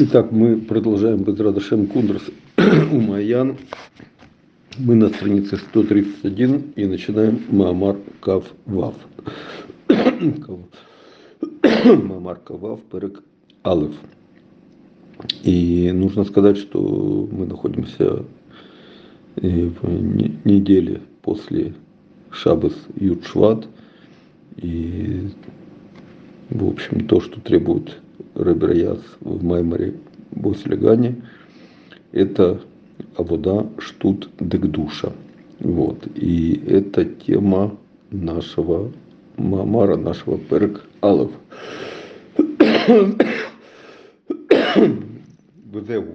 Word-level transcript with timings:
Итак, 0.00 0.30
мы 0.30 0.58
продолжаем 0.58 1.24
Безрадашем 1.24 1.88
Кундрас 1.88 2.22
Майян. 2.92 3.56
Мы 4.78 4.94
на 4.94 5.08
странице 5.08 5.56
131 5.56 6.74
и 6.76 6.86
начинаем 6.86 7.42
Маамар 7.48 7.96
Кав 8.20 8.44
Вав. 8.64 8.94
Маамар 11.84 12.36
Кав 12.36 12.60
Вав, 12.60 12.80
Перек 12.82 13.24
Алев. 13.64 13.96
И 15.42 15.90
нужно 15.92 16.22
сказать, 16.22 16.58
что 16.58 17.28
мы 17.32 17.46
находимся 17.46 18.24
э, 19.34 19.68
в 19.82 20.46
неделе 20.46 21.02
после 21.22 21.74
Шабас 22.30 22.74
Ютшват. 22.94 23.66
И, 24.58 25.30
в 26.50 26.68
общем, 26.68 27.08
то, 27.08 27.20
что 27.20 27.40
требует 27.40 27.98
Реберяс 28.38 29.00
в 29.20 29.44
Майморе 29.44 29.94
Бослигане. 30.30 31.16
это 32.12 32.60
Абуда 33.16 33.66
Штут 33.78 34.30
Дегдуша. 34.38 35.12
Вот. 35.60 36.06
И 36.14 36.62
это 36.66 37.04
тема 37.04 37.76
нашего 38.10 38.92
Мамара, 39.36 39.96
нашего 39.96 40.38
Перк 40.38 40.84
Алов. 41.00 41.32
Гузеву. 45.72 46.14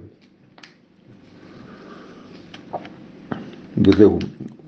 Гузеву. 3.76 4.20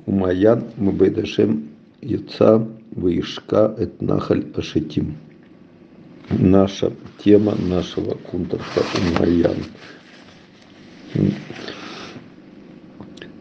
Умаян 0.06 0.64
Мабедашем 0.76 1.68
Яца 2.00 2.66
вышка 2.92 3.74
Этнахаль 3.78 4.46
Ашетим 4.54 5.16
наша 6.30 6.92
тема 7.18 7.54
нашего 7.54 8.14
кунтарса 8.14 8.82
Умайян. 8.98 9.56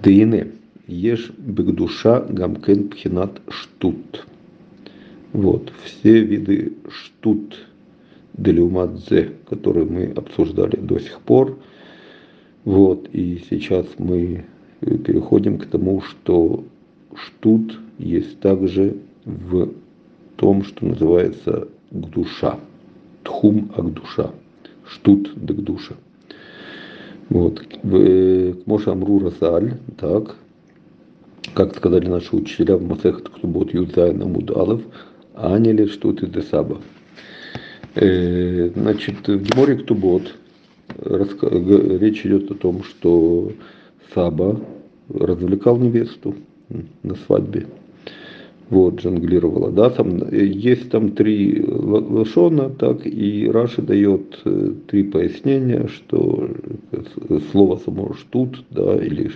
Дыне 0.03 0.51
ешь 0.87 1.31
бегдуша 1.37 2.21
гамкен 2.21 2.89
пхинат 2.89 3.41
штут. 3.49 4.25
Вот, 5.33 5.73
все 5.83 6.21
виды 6.21 6.73
штут 6.89 7.57
делюмадзе, 8.33 9.33
которые 9.49 9.85
мы 9.85 10.05
обсуждали 10.15 10.77
до 10.77 10.99
сих 10.99 11.19
пор. 11.21 11.59
Вот, 12.63 13.09
и 13.11 13.43
сейчас 13.49 13.87
мы 13.97 14.45
переходим 14.79 15.57
к 15.57 15.65
тому, 15.65 16.01
что 16.01 16.63
штут 17.15 17.79
есть 17.97 18.39
также 18.39 18.97
в 19.25 19.71
том, 20.35 20.63
что 20.63 20.85
называется 20.85 21.67
душа 21.91 22.59
тхум 23.25 23.71
агдуша, 23.75 24.31
штут 24.87 25.33
дагдуша. 25.35 25.95
Вот. 27.29 27.61
В 27.83 28.55
Моше 28.65 28.91
Амру 28.91 29.19
Расаль, 29.19 29.73
так, 29.97 30.35
как 31.53 31.75
сказали 31.75 32.07
наши 32.07 32.35
учителя 32.35 32.77
в 32.77 32.87
Масехат 32.87 33.29
Ктубот 33.29 33.73
Юзай 33.73 34.13
Намудалов, 34.13 34.81
Анили 35.33 35.87
штут 35.87 36.23
из 36.23 36.29
Десаба. 36.29 36.81
Э, 37.95 38.69
значит, 38.75 39.27
в 39.27 39.41
Геморе 39.41 39.77
Ктубот 39.77 40.35
речь 40.99 42.25
идет 42.25 42.51
о 42.51 42.55
том, 42.55 42.83
что 42.83 43.51
Саба 44.13 44.61
развлекал 45.09 45.77
невесту 45.77 46.35
на 47.03 47.15
свадьбе 47.15 47.65
вот, 48.69 48.99
жонглировала, 49.01 49.71
да, 49.71 49.89
там 49.89 50.23
э, 50.23 50.45
есть 50.45 50.89
там 50.89 51.11
три 51.11 51.63
лошона, 51.63 52.69
так, 52.69 53.05
и 53.05 53.49
Раши 53.49 53.81
дает 53.81 54.39
э, 54.45 54.73
три 54.87 55.03
пояснения, 55.03 55.87
что 55.87 56.49
э, 56.91 57.39
слово 57.51 57.77
само 57.77 58.13
штут, 58.13 58.63
да, 58.71 58.95
или 58.95 59.31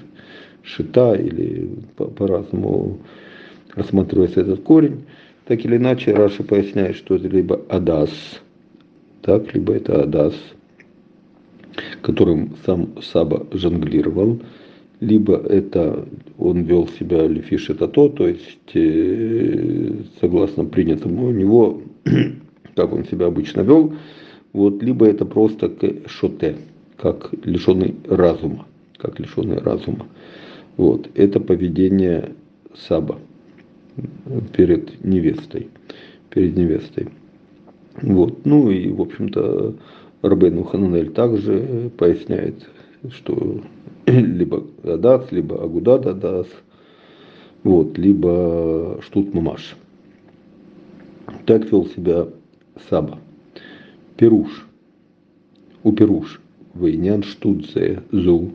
шита, 0.64 1.14
или 1.16 1.70
по-разному 1.96 2.98
рассматривается 3.76 4.42
этот 4.42 4.62
корень, 4.62 5.06
так 5.46 5.64
или 5.64 5.78
иначе 5.78 6.14
Раши 6.14 6.44
поясняет, 6.44 6.96
что 6.96 7.16
это 7.16 7.28
либо 7.28 7.62
адас, 7.70 8.12
так, 9.22 9.54
либо 9.54 9.74
это 9.74 10.04
адас, 10.04 10.34
которым 12.02 12.56
сам 12.66 12.90
Саба 13.02 13.46
жонглировал, 13.52 14.40
либо 15.00 15.38
это 15.38 16.08
он 16.38 16.64
вел 16.64 16.88
себя 16.88 17.28
лефиш 17.28 17.70
это 17.70 17.88
то, 17.88 18.10
то 18.10 18.28
есть 18.28 18.60
э, 18.74 19.94
согласно 20.20 20.66
принятому 20.66 21.28
у 21.28 21.32
него, 21.32 21.82
как 22.76 22.94
он 22.94 23.06
себя 23.06 23.28
обычно 23.28 23.62
вел, 23.62 23.94
вот, 24.52 24.82
либо 24.82 25.06
это 25.06 25.26
просто 25.26 25.72
шоте, 26.08 26.58
как 26.98 27.32
лишенный 27.44 27.96
разума, 28.08 28.66
как 28.98 29.20
лишенный 29.20 29.60
разума. 29.60 30.08
Вот, 30.76 31.10
это 31.16 31.40
поведение 31.40 32.32
Саба 32.88 33.20
перед 34.56 35.04
невестой, 35.04 35.68
перед 36.30 36.58
невестой. 36.58 37.10
Вот, 38.02 38.46
ну 38.46 38.70
и, 38.70 38.90
в 38.90 39.02
общем-то, 39.02 39.76
Рабейну 40.22 40.64
Хананель 40.64 41.12
также 41.12 41.92
поясняет, 41.98 42.68
что 43.12 43.62
либо 44.06 44.66
Адас, 44.84 45.32
либо 45.32 45.64
Агудат 45.64 46.06
Адас, 46.06 46.48
вот, 47.64 47.98
либо 47.98 49.00
Штут 49.02 49.34
Мамаш. 49.34 49.76
Так 51.46 51.72
вел 51.72 51.88
себя 51.88 52.28
Саба. 52.90 53.20
Перуш. 54.18 54.66
У 55.84 55.92
Перуш. 55.94 56.40
Вейнян 56.74 57.24
штудзе 57.24 58.04
зу. 58.12 58.52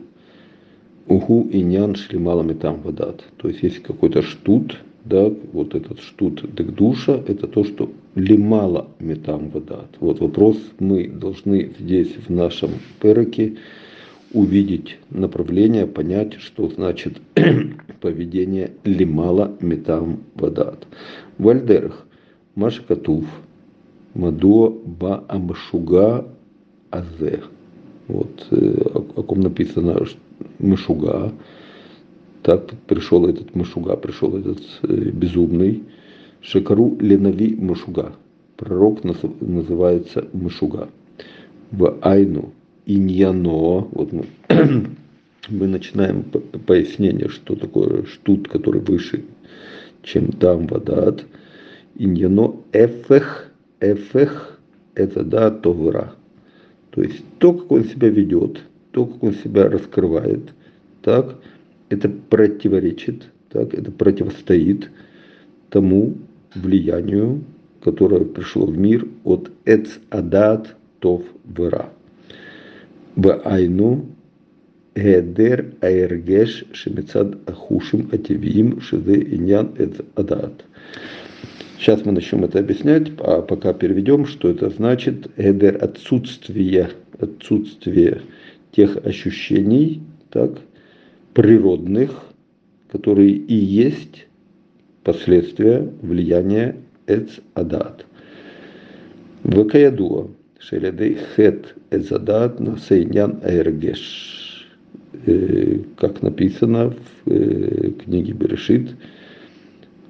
Уху 1.07 1.47
и 1.51 1.61
нян 1.61 1.95
шлемалами 1.95 2.53
там 2.53 2.81
водат. 2.81 3.23
То 3.37 3.49
есть 3.49 3.61
есть 3.61 3.83
какой-то 3.83 4.23
штут, 4.23 4.77
да, 5.03 5.31
вот 5.53 5.75
этот 5.75 5.99
штут 5.99 6.43
душа, 6.55 7.13
это 7.27 7.47
то, 7.47 7.63
что 7.63 7.91
лимала 8.15 8.87
метам 8.99 9.49
водат. 9.49 9.89
Вот 9.99 10.19
вопрос 10.19 10.57
мы 10.79 11.07
должны 11.07 11.73
здесь 11.79 12.15
в 12.27 12.31
нашем 12.31 12.71
переке 13.01 13.57
увидеть 14.35 14.97
направление, 15.09 15.87
понять, 15.87 16.33
что 16.35 16.69
значит 16.69 17.21
поведение 18.01 18.71
лимала 18.83 19.55
метам 19.61 20.23
вадат. 20.35 20.85
Вальдерх, 21.37 22.05
Машкатув, 22.55 23.25
Мадо 24.13 24.69
ба 24.69 25.23
амшуга 25.29 26.27
азе. 26.91 27.43
Вот 28.07 28.47
э, 28.51 28.81
о, 28.93 28.99
о 28.99 29.23
ком 29.23 29.39
написано 29.39 30.05
Мышуга. 30.59 31.33
Так 32.43 32.71
пришел 32.87 33.25
этот 33.27 33.55
Мышуга, 33.55 33.95
пришел 33.95 34.37
этот 34.37 34.61
э, 34.83 35.11
безумный. 35.11 35.83
Шекару 36.41 36.97
Ленави 36.99 37.55
Мышуга. 37.55 38.13
Пророк 38.57 39.03
называется 39.03 40.27
Мышуга. 40.33 40.89
В 41.71 41.97
Айну 42.01 42.53
иньяно. 42.85 43.87
Вот 43.91 44.11
мы, 44.11 44.25
мы 45.49 45.67
начинаем 45.67 46.23
пояснение, 46.23 47.29
что 47.29 47.55
такое 47.55 48.05
штут, 48.05 48.47
который 48.47 48.81
выше, 48.81 49.25
чем 50.03 50.31
там 50.31 50.67
вадат. 50.67 51.25
Иньяно 51.97 52.55
эфех, 52.73 53.51
эфех, 53.79 54.59
это 54.95 55.23
да, 55.23 55.51
товара. 55.51 56.15
То 56.91 57.01
есть 57.01 57.23
то, 57.39 57.53
как 57.53 57.71
он 57.71 57.85
себя 57.85 58.09
ведет, 58.09 58.61
то, 58.91 59.05
как 59.05 59.23
он 59.23 59.33
себя 59.35 59.69
раскрывает, 59.69 60.53
так, 61.01 61.37
это 61.89 62.09
противоречит, 62.09 63.29
так, 63.49 63.73
это 63.73 63.91
противостоит 63.91 64.89
тому 65.69 66.15
влиянию, 66.55 67.43
которое 67.81 68.25
пришло 68.25 68.65
в 68.65 68.77
мир 68.77 69.07
от 69.23 69.51
Эц 69.65 69.89
Адат 70.09 70.75
Тов 70.99 71.23
Вера. 71.45 71.89
Баайну 73.15 74.07
Гедер 74.95 75.73
Аергеш 75.81 76.65
Шемицад 76.73 77.37
Ахушим 77.49 78.09
Ативиим 78.11 78.81
Шизе 78.81 79.21
Иньян 79.21 79.73
Эд 79.77 80.05
Адат. 80.15 80.65
Сейчас 81.79 82.05
мы 82.05 82.11
начнем 82.11 82.43
это 82.43 82.59
объяснять, 82.59 83.11
а 83.19 83.41
пока 83.41 83.73
переведем, 83.73 84.25
что 84.25 84.49
это 84.49 84.69
значит. 84.69 85.29
Гедер 85.37 85.81
отсутствие, 85.81 86.89
отсутствие 87.19 88.21
тех 88.71 88.97
ощущений, 89.05 90.01
так, 90.29 90.59
природных, 91.33 92.23
которые 92.91 93.31
и 93.31 93.55
есть 93.55 94.27
последствия 95.03 95.89
влияния 96.01 96.75
Эц 97.07 97.39
Адат. 97.53 98.05
Вакаядуа 99.43 100.27
Шелядей 100.67 101.19
хет 101.35 101.75
эзадат 101.91 102.59
на 102.59 102.77
сейнян 102.77 103.39
эргеш. 103.43 104.65
Как 105.97 106.23
написано 106.23 106.95
в 107.25 107.91
книге 108.01 108.33
Берешит, 108.33 108.95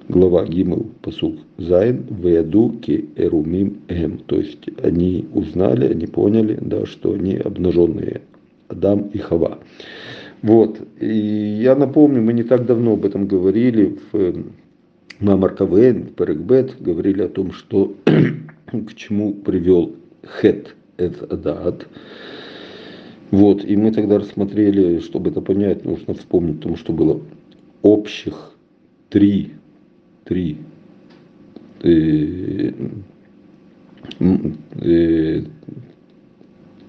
глава 0.08 0.46
Гимл 0.46 0.92
посук 1.02 1.40
Зайн 1.58 2.06
Веяду 2.10 2.70
Ки 2.82 3.10
Эрумим 3.18 3.80
Эм. 3.90 4.20
То 4.20 4.38
есть 4.38 4.70
они 4.82 5.28
узнали, 5.34 5.88
они 5.88 6.08
поняли, 6.08 6.58
да, 6.62 6.86
что 6.86 7.14
они 7.14 7.36
обнаженные 7.36 8.22
Адам 8.70 9.10
и 9.14 9.18
Хава. 9.18 9.60
Вот. 10.42 10.80
И 11.02 11.60
я 11.64 11.76
напомню, 11.76 12.22
мы 12.22 12.32
не 12.32 12.44
так 12.44 12.66
давно 12.66 12.94
об 12.94 13.04
этом 13.04 13.28
говорили 13.28 13.98
в 14.14 14.36
Мамар 15.20 15.54
Кавен, 15.54 16.06
Перекбет, 16.16 16.78
говорили 16.80 17.24
о 17.24 17.30
том, 17.30 17.52
что 17.52 17.94
к 18.06 18.94
чему 18.96 19.34
привел 19.34 19.96
Хет 20.26 20.76
Эд 20.98 21.32
Адат. 21.32 21.88
Вот, 23.32 23.66
и 23.66 23.76
мы 23.76 23.92
тогда 23.92 24.20
рассмотрели, 24.20 25.00
чтобы 25.00 25.32
это 25.32 25.42
понять, 25.42 25.84
нужно 25.84 26.14
вспомнить 26.14 26.60
о 26.60 26.64
том, 26.64 26.78
что 26.78 26.94
было 26.94 27.22
общих 27.82 28.56
три, 29.10 29.54
три 30.24 30.58
э, 31.82 32.72
э, 34.20 35.42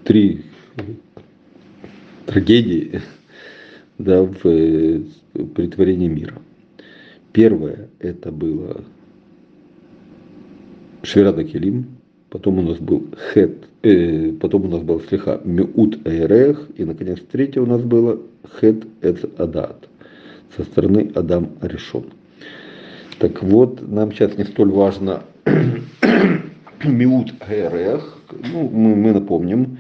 три 0.05 0.43
трагедии 2.27 3.01
да, 3.99 4.23
в 4.23 4.47
э, 4.47 5.01
притворении 5.55 6.09
мира. 6.09 6.41
Первое 7.33 7.89
это 7.99 8.31
было 8.31 8.85
Швирада 11.03 11.45
Келим, 11.45 11.96
потом 12.37 12.59
у 12.59 12.63
нас 12.63 12.79
был 12.79 13.07
Хет, 13.33 13.65
э, 13.83 14.33
потом 14.33 14.67
у 14.67 14.69
нас 14.69 14.83
был 14.83 15.01
слегка 15.01 15.41
Миут 15.43 16.07
Эрех, 16.07 16.69
и 16.77 16.85
наконец 16.85 17.19
третье 17.33 17.63
у 17.63 17.67
нас 17.67 17.81
было 17.81 18.21
Хет 18.61 18.85
Эц 19.01 19.25
Адат 19.39 19.89
со 20.55 20.65
стороны 20.65 21.11
Адам 21.15 21.53
Решон. 21.63 22.13
Так 23.19 23.43
вот, 23.43 23.81
нам 23.89 24.13
сейчас 24.13 24.37
не 24.37 24.45
столь 24.45 24.71
важно 24.71 25.23
Миут 26.85 27.33
Эрех, 27.49 28.19
ну, 28.53 28.69
мы, 28.69 28.95
мы 28.97 29.13
напомним, 29.13 29.79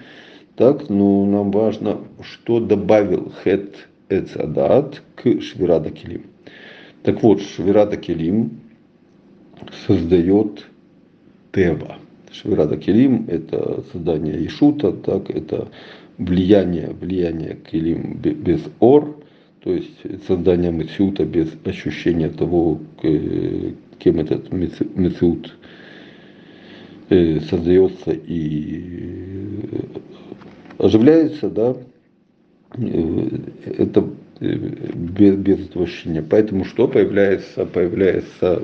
так, 0.54 0.88
но 0.88 1.26
нам 1.26 1.50
важно, 1.50 1.98
что 2.22 2.58
добавил 2.58 3.34
Хет 3.44 3.86
Эцадат 4.08 5.02
к 5.14 5.42
Швирада 5.42 5.90
Келим. 5.90 6.22
Так 7.02 7.22
вот, 7.22 7.42
Швирада 7.42 7.98
Келим 7.98 8.60
создает 9.86 10.64
Тева. 11.52 11.98
Швирада 12.42 12.76
Келим– 12.76 13.26
это 13.28 13.84
создание 13.92 14.46
Ишута, 14.46 14.92
так, 14.92 15.30
это 15.30 15.68
влияние, 16.18 16.94
влияние 17.00 17.56
Келим 17.70 18.18
без 18.18 18.60
Ор, 18.80 19.16
то 19.62 19.72
есть 19.72 20.24
создание 20.26 20.70
Мецюта 20.70 21.24
без 21.24 21.48
ощущения 21.64 22.28
того, 22.28 22.80
кем 23.02 24.20
этот 24.20 24.52
Мецют 24.52 25.56
э, 27.10 27.40
создается 27.40 28.12
и 28.12 29.56
оживляется, 30.78 31.50
да, 31.50 31.76
э, 32.76 33.28
это 33.78 34.08
э, 34.40 34.54
без, 34.94 35.34
без 35.36 35.68
этого 35.68 35.84
ощущения. 35.84 36.22
Поэтому 36.22 36.64
что 36.64 36.86
появляется? 36.86 37.66
Появляется 37.66 38.62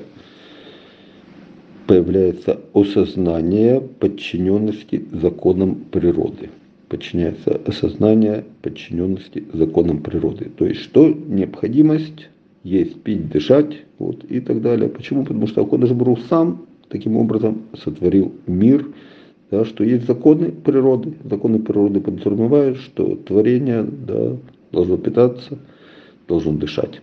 появляется 1.86 2.60
осознание 2.74 3.80
подчиненности 3.80 5.04
законам 5.12 5.76
природы. 5.90 6.50
Подчиняется 6.88 7.60
осознание 7.66 8.44
подчиненности 8.62 9.44
законам 9.52 10.02
природы. 10.02 10.50
То 10.56 10.66
есть 10.66 10.80
что 10.80 11.08
необходимость 11.08 12.28
есть, 12.64 13.00
пить, 13.02 13.30
дышать 13.30 13.82
вот, 13.98 14.24
и 14.24 14.40
так 14.40 14.62
далее. 14.62 14.88
Почему? 14.88 15.24
Потому 15.24 15.46
что 15.46 15.62
Акодыш 15.62 15.90
Бару 15.90 16.16
сам 16.28 16.66
таким 16.88 17.16
образом 17.16 17.62
сотворил 17.82 18.32
мир, 18.46 18.86
да, 19.50 19.64
что 19.64 19.84
есть 19.84 20.06
законы 20.06 20.50
природы. 20.50 21.14
Законы 21.24 21.58
природы 21.58 22.00
подразумевают, 22.00 22.78
что 22.78 23.16
творение 23.16 23.82
да, 23.82 24.36
должно 24.70 24.96
питаться, 24.96 25.58
должен 26.28 26.58
дышать. 26.58 27.00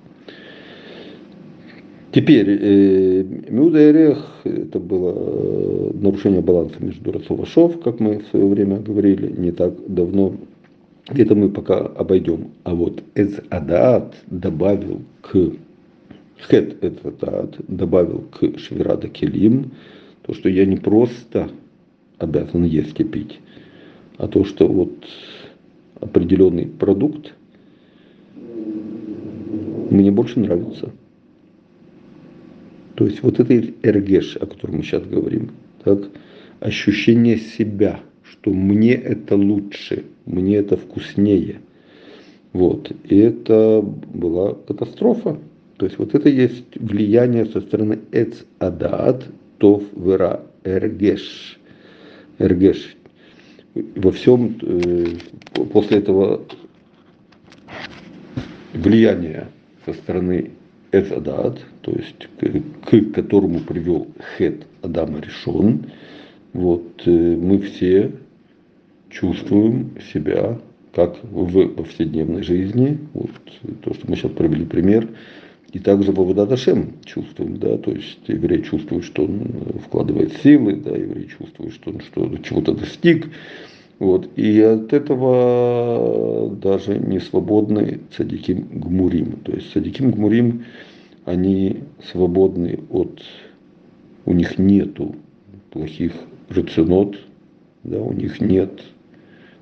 Теперь, 2.11 2.49
э, 2.49 3.89
Орех– 3.89 4.41
это 4.43 4.79
было 4.79 5.13
э, 5.15 5.91
нарушение 5.93 6.41
баланса 6.41 6.75
между 6.79 7.11
Рацов 7.11 7.81
как 7.81 7.99
мы 7.99 8.19
в 8.19 8.27
свое 8.27 8.47
время 8.47 8.79
говорили 8.79 9.31
не 9.37 9.51
так 9.51 9.73
давно. 9.87 10.33
Это 11.07 11.35
мы 11.35 11.49
пока 11.49 11.77
обойдем. 11.77 12.51
А 12.63 12.73
вот 12.73 13.03
Эц 13.13 13.33
Адаат 13.49 14.15
добавил 14.25 15.01
к 15.21 15.51
Хет 16.49 16.83
Эц 16.83 16.97
Адаат 17.03 17.57
добавил 17.67 18.23
к 18.31 18.57
Швирада 18.57 19.07
Келим 19.07 19.71
то, 20.23 20.33
что 20.33 20.49
я 20.49 20.65
не 20.65 20.77
просто 20.77 21.49
обязан 22.17 22.63
есть 22.63 22.99
и 22.99 23.03
пить, 23.03 23.39
а 24.17 24.27
то, 24.27 24.45
что 24.45 24.67
вот 24.67 24.93
определенный 25.99 26.65
продукт 26.65 27.33
мне 29.91 30.11
больше 30.11 30.39
нравится. 30.39 30.91
То 32.99 33.05
есть 33.05 33.23
вот 33.23 33.39
это 33.39 33.53
эргеш, 33.81 34.35
о 34.35 34.45
котором 34.45 34.75
мы 34.75 34.83
сейчас 34.83 35.05
говорим, 35.05 35.51
так, 35.85 36.09
ощущение 36.59 37.37
себя, 37.37 38.01
что 38.23 38.51
мне 38.51 38.91
это 38.91 39.37
лучше, 39.37 40.03
мне 40.25 40.57
это 40.57 40.75
вкуснее. 40.75 41.61
Вот. 42.51 42.91
И 43.05 43.15
это 43.15 43.81
была 43.81 44.53
катастрофа. 44.53 45.39
То 45.77 45.85
есть 45.85 45.97
вот 45.97 46.13
это 46.13 46.27
есть 46.27 46.75
влияние 46.75 47.45
со 47.45 47.61
стороны 47.61 47.99
Эц 48.11 48.43
Адат, 48.57 49.25
Тов 49.59 49.81
Вера, 49.95 50.41
Эргеш. 50.65 51.57
Эргеш. 52.37 52.97
Во 53.95 54.11
всем 54.11 54.57
э, 54.61 55.05
после 55.71 55.99
этого 55.99 56.41
влияния 58.73 59.47
со 59.85 59.93
стороны 59.93 60.51
Эцадат, 60.91 61.59
то 61.81 61.91
есть 61.91 62.27
к, 62.39 62.89
к 62.89 63.13
которому 63.13 63.59
привел 63.59 64.07
Хет 64.37 64.65
Адама 64.81 65.19
Решон, 65.19 65.85
вот 66.53 67.03
э, 67.05 67.11
мы 67.11 67.59
все 67.59 68.11
чувствуем 69.09 69.91
себя 70.11 70.59
как 70.93 71.23
в 71.23 71.67
повседневной 71.69 72.43
жизни, 72.43 72.97
вот 73.13 73.31
то, 73.83 73.93
что 73.93 74.09
мы 74.09 74.15
сейчас 74.15 74.31
провели 74.31 74.65
пример, 74.65 75.07
и 75.71 75.79
также 75.79 76.11
во 76.11 76.23
Водадашем 76.23 76.93
чувствуем, 77.05 77.57
да, 77.57 77.77
то 77.77 77.91
есть 77.91 78.27
еврей 78.27 78.63
чувствует, 78.63 79.03
что 79.03 79.25
он 79.25 79.51
вкладывает 79.85 80.33
силы, 80.41 80.75
да, 80.77 80.95
еврей 80.95 81.27
чувствует, 81.27 81.73
что 81.73 81.91
он 81.91 81.99
что, 82.01 82.37
чего-то 82.37 82.73
достиг, 82.73 83.29
вот. 83.99 84.29
И 84.37 84.61
от 84.61 84.93
этого 84.93 86.55
даже 86.55 86.97
не 86.97 87.19
свободны 87.19 87.99
цадиким 88.15 88.67
гмурим. 88.71 89.33
То 89.43 89.51
есть 89.51 89.73
цадиким 89.73 90.11
гмурим, 90.11 90.63
они 91.25 91.83
свободны 92.11 92.79
от, 92.89 93.21
у 94.25 94.33
них 94.33 94.57
нету 94.57 95.15
плохих 95.71 96.13
рационот, 96.47 97.17
да, 97.83 97.99
у 97.99 98.13
них 98.13 98.39
нет 98.39 98.81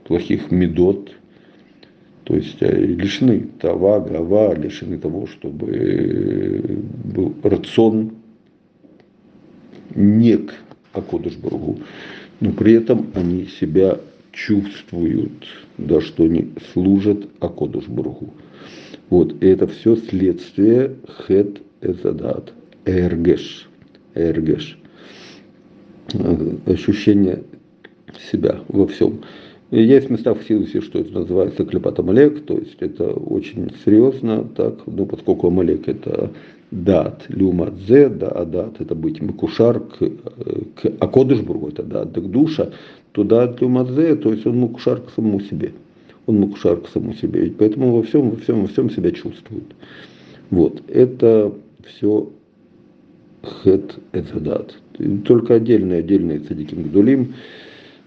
плохих 0.05 0.51
медот, 0.51 1.11
то 2.23 2.35
есть 2.35 2.57
э, 2.61 2.85
лишены 2.85 3.47
тава, 3.59 3.99
гава, 3.99 4.53
лишены 4.53 4.97
того, 4.97 5.27
чтобы 5.27 5.71
э, 5.71 6.75
был 7.05 7.33
рацион 7.43 8.11
нек 9.95 10.53
Акодыш 10.93 11.37
Баргу. 11.37 11.79
Но 12.39 12.51
при 12.51 12.73
этом 12.73 13.07
они 13.15 13.45
себя 13.45 13.97
чувствуют, 14.37 15.47
да, 15.77 15.99
что 15.99 16.23
они 16.23 16.53
служат 16.71 17.27
Акодуш 17.39 17.87
Бурху. 17.87 18.33
Вот, 19.09 19.41
и 19.41 19.47
это 19.47 19.67
все 19.67 19.95
следствие 19.95 20.95
хет 21.27 21.61
эзадат, 21.81 22.53
эргеш, 22.85 23.67
эргеш, 24.13 24.77
э, 26.13 26.55
ощущение 26.67 27.43
себя 28.31 28.59
во 28.67 28.87
всем. 28.87 29.21
Есть 29.71 30.09
места 30.09 30.33
в 30.33 30.43
Силусе, 30.43 30.81
что 30.81 30.99
это 30.99 31.11
называется 31.13 31.65
клепат 31.65 31.99
Амалек, 31.99 32.45
то 32.45 32.57
есть 32.57 32.77
это 32.79 33.11
очень 33.11 33.71
серьезно, 33.83 34.43
так, 34.55 34.85
ну, 34.85 35.05
поскольку 35.05 35.47
Амалек 35.47 35.87
это 35.87 36.31
дат, 36.71 37.25
люмадзе, 37.29 38.09
да, 38.09 38.27
а 38.27 38.45
дат 38.45 38.81
это 38.81 38.95
быть 38.95 39.21
макушар 39.21 39.79
к, 39.79 39.97
к 39.99 40.85
Акодышбургу, 40.99 41.69
это 41.69 41.83
дат, 41.83 42.13
к 42.13 42.27
душа, 42.27 42.71
туда 43.17 43.47
Тлюмадзе, 43.47 44.15
то 44.15 44.31
есть 44.31 44.45
он 44.45 44.59
мукшар 44.59 45.01
к 45.01 45.09
самому 45.11 45.39
себе. 45.39 45.73
Он 46.25 46.39
мукшар 46.39 46.81
к 46.81 46.89
самому 46.89 47.13
себе. 47.13 47.47
И 47.47 47.49
поэтому 47.49 47.95
во 47.95 48.03
всем, 48.03 48.29
во 48.29 48.35
всем, 48.37 48.61
во 48.61 48.67
всем 48.67 48.89
себя 48.89 49.11
чувствует. 49.11 49.63
Вот. 50.49 50.83
Это 50.87 51.53
все 51.85 52.29
хет 53.63 53.97
эцадат. 54.13 54.75
Только 55.25 55.55
отдельные, 55.55 55.99
отдельные 55.99 56.39
цадиким 56.39 56.83
гдулим 56.83 57.33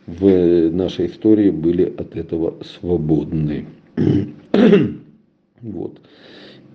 в 0.07 0.71
нашей 0.71 1.07
истории 1.07 1.51
были 1.51 1.93
от 1.97 2.15
этого 2.15 2.55
свободны. 2.63 3.67
вот. 5.63 5.99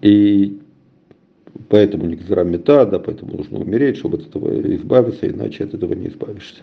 И 0.01 0.59
Поэтому 1.69 2.05
не 2.05 2.15
мета, 2.15 2.85
да, 2.85 2.99
поэтому 2.99 3.37
нужно 3.37 3.59
умереть, 3.59 3.97
чтобы 3.97 4.17
от 4.17 4.27
этого 4.27 4.75
избавиться, 4.75 5.27
иначе 5.27 5.63
от 5.63 5.73
этого 5.73 5.93
не 5.93 6.07
избавишься. 6.07 6.61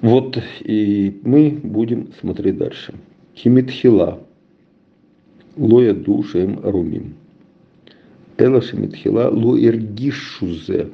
Вот, 0.00 0.38
и 0.60 1.20
мы 1.24 1.58
будем 1.62 2.12
смотреть 2.20 2.56
дальше. 2.56 2.94
Химитхила. 3.36 4.20
Лоя 5.56 5.92
душем 5.92 6.60
румим. 6.62 7.14
Эла 8.38 8.62
шимитхила 8.62 9.28
ло 9.28 9.58
иргишузе. 9.58 10.88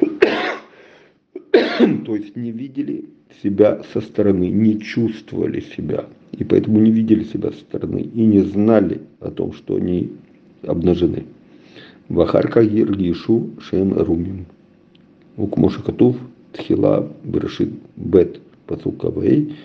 То 1.60 2.16
есть 2.16 2.36
не 2.36 2.50
видели 2.50 3.06
себя 3.42 3.82
со 3.92 4.00
стороны, 4.00 4.50
не 4.50 4.78
чувствовали 4.80 5.60
себя. 5.60 6.06
И 6.32 6.44
поэтому 6.44 6.80
не 6.80 6.90
видели 6.90 7.24
себя 7.24 7.52
со 7.52 7.58
стороны 7.60 8.00
и 8.00 8.20
не 8.20 8.40
знали 8.40 9.00
о 9.20 9.30
том, 9.30 9.52
что 9.52 9.76
они 9.76 10.10
обнажены. 10.62 11.24
Вахарка 12.08 12.60
Ергишу 12.60 13.50
Шем 13.60 13.94
Румим. 13.94 14.46
Укмоша 15.36 15.82
Катув 15.82 16.16
Тхила 16.52 17.10
Берешит 17.24 17.70
Бет 17.96 18.40
Пацукавей 18.66 19.56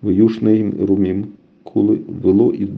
Ваюшнаим 0.00 0.84
Румим 0.84 1.34
Кулы 1.64 2.02
Вело 2.06 2.50
из. 2.50 2.68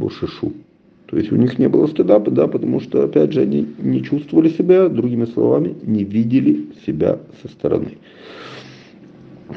То 1.06 1.18
есть 1.18 1.30
у 1.30 1.36
них 1.36 1.58
не 1.58 1.68
было 1.68 1.86
стыда, 1.86 2.18
да, 2.18 2.48
потому 2.48 2.80
что, 2.80 3.04
опять 3.04 3.32
же, 3.32 3.42
они 3.42 3.68
не 3.78 4.02
чувствовали 4.02 4.48
себя, 4.48 4.88
другими 4.88 5.26
словами, 5.26 5.74
не 5.82 6.02
видели 6.02 6.68
себя 6.86 7.20
со 7.42 7.48
стороны. 7.48 7.98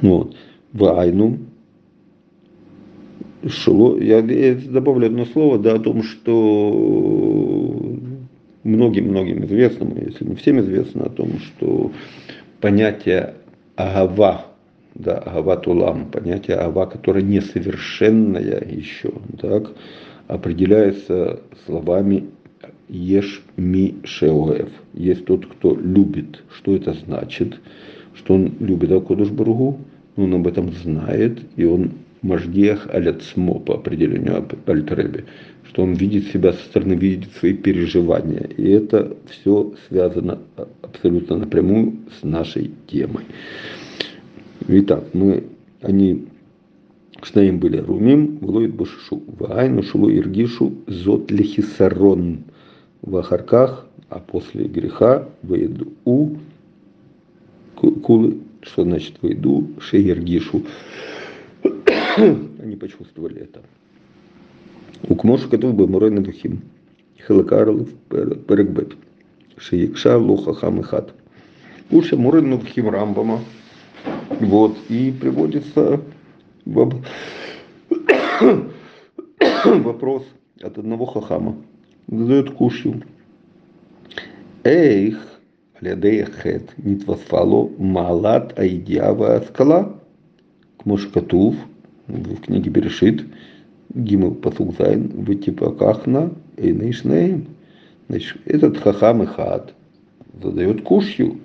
Вот. 0.01 0.35
В 0.73 0.85
Айну 0.99 1.39
Шило, 3.49 3.99
я, 3.99 4.19
я 4.19 4.55
добавлю 4.55 5.07
одно 5.07 5.25
слово, 5.25 5.57
да, 5.59 5.73
о 5.75 5.79
том, 5.79 6.03
что 6.03 7.97
многим-многим 8.63 9.45
известно, 9.45 9.89
если 10.05 10.25
не 10.25 10.35
всем 10.35 10.59
известно, 10.59 11.05
о 11.05 11.09
том, 11.09 11.39
что 11.39 11.91
понятие 12.59 13.35
агава, 13.75 14.45
да, 14.95 15.17
агава 15.17 15.57
тулам, 15.57 16.11
понятие 16.11 16.57
агава, 16.57 16.85
которое 16.85 17.23
несовершенное 17.23 18.63
еще, 18.69 19.11
так, 19.39 19.71
определяется 20.27 21.39
словами 21.65 22.25
еш 22.89 23.43
ми 23.57 23.95
шеоев. 24.03 24.69
Есть 24.93 25.25
тот, 25.25 25.45
кто 25.45 25.75
любит. 25.75 26.43
Что 26.55 26.75
это 26.75 26.93
значит? 26.93 27.59
Что 28.13 28.35
он 28.35 28.53
любит 28.59 28.91
Акодыш 28.91 29.29
Бургу, 29.29 29.79
он 30.15 30.33
об 30.33 30.47
этом 30.47 30.71
знает, 30.71 31.39
и 31.55 31.65
он 31.65 31.91
Маждех 32.21 32.87
Аляцмо 32.91 33.59
по 33.59 33.75
определению 33.75 34.45
Альтреби, 34.65 35.25
что 35.63 35.83
он 35.83 35.93
видит 35.93 36.27
себя 36.31 36.53
со 36.53 36.59
стороны, 36.65 36.93
видит 36.93 37.29
свои 37.39 37.53
переживания. 37.53 38.49
И 38.57 38.69
это 38.69 39.15
все 39.29 39.73
связано 39.87 40.39
абсолютно 40.81 41.37
напрямую 41.37 41.97
с 42.19 42.23
нашей 42.23 42.71
темой. 42.87 43.25
Итак, 44.67 45.05
мы, 45.13 45.43
они 45.81 46.25
Шнаим 47.21 47.59
были 47.59 47.77
Румим, 47.77 48.37
Влоид 48.39 48.73
Бушишу, 48.73 49.23
Вайну 49.39 49.83
Шулу 49.83 50.09
Иргишу, 50.09 50.73
Зот 50.87 51.31
Лехисарон 51.31 52.43
в 53.01 53.17
Ахарках, 53.17 53.85
а 54.09 54.19
после 54.19 54.65
греха 54.65 55.27
выйду 55.41 55.93
у 56.05 56.37
Кулы, 57.75 58.37
что 58.61 58.83
значит 58.83 59.15
выйду, 59.21 59.67
Шеергишу. 59.79 60.63
Они 62.63 62.75
почувствовали 62.75 63.41
это. 63.41 63.61
У 65.07 65.13
Укмош 65.13 65.41
катув 65.41 65.75
бы 65.75 65.87
морой 65.87 66.09
духим. 66.09 66.61
Хелакарлов 67.27 67.89
перекбет. 68.09 68.95
Шиекша 69.57 70.17
лоха 70.17 70.53
хам 70.53 70.79
и 70.79 70.83
хат. 70.83 71.13
Уша 71.91 72.17
морой 72.17 72.41
духим 72.41 72.89
рамбама. 72.89 73.41
Вот. 74.39 74.75
И 74.89 75.11
приводится 75.11 76.01
вопрос 79.65 80.25
от 80.59 80.77
одного 80.77 81.05
хахама. 81.05 81.55
Задает 82.07 82.49
кушью. 82.51 83.03
Эйх, 84.63 85.23
алядея 85.79 86.25
хет, 86.25 86.73
нитвасфало, 86.77 87.69
малат 87.77 88.57
айдиава 88.57 89.43
скала. 89.47 89.99
К 90.77 90.85
Мошкатув, 90.85 91.55
в 92.07 92.41
книге 92.41 92.69
Берешит, 92.69 93.25
Гимл 93.93 94.35
Пасукзайн, 94.35 95.09
в 95.09 95.35
Типакахна, 95.35 96.31
Эйнейшнейм. 96.57 97.47
Значит, 98.09 98.37
этот 98.45 98.77
хахам 98.77 99.23
и 99.23 99.25
хат 99.25 99.73
задает 100.41 100.83
кушью. 100.83 101.39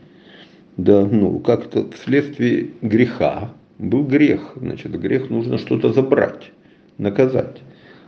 Да, 0.77 1.07
ну, 1.07 1.39
как-то 1.41 1.91
вследствие 1.91 2.71
греха, 2.81 3.51
был 3.79 4.05
грех, 4.05 4.55
значит, 4.57 4.99
грех 4.99 5.29
нужно 5.29 5.59
что-то 5.59 5.93
забрать, 5.93 6.51
наказать. 6.99 7.59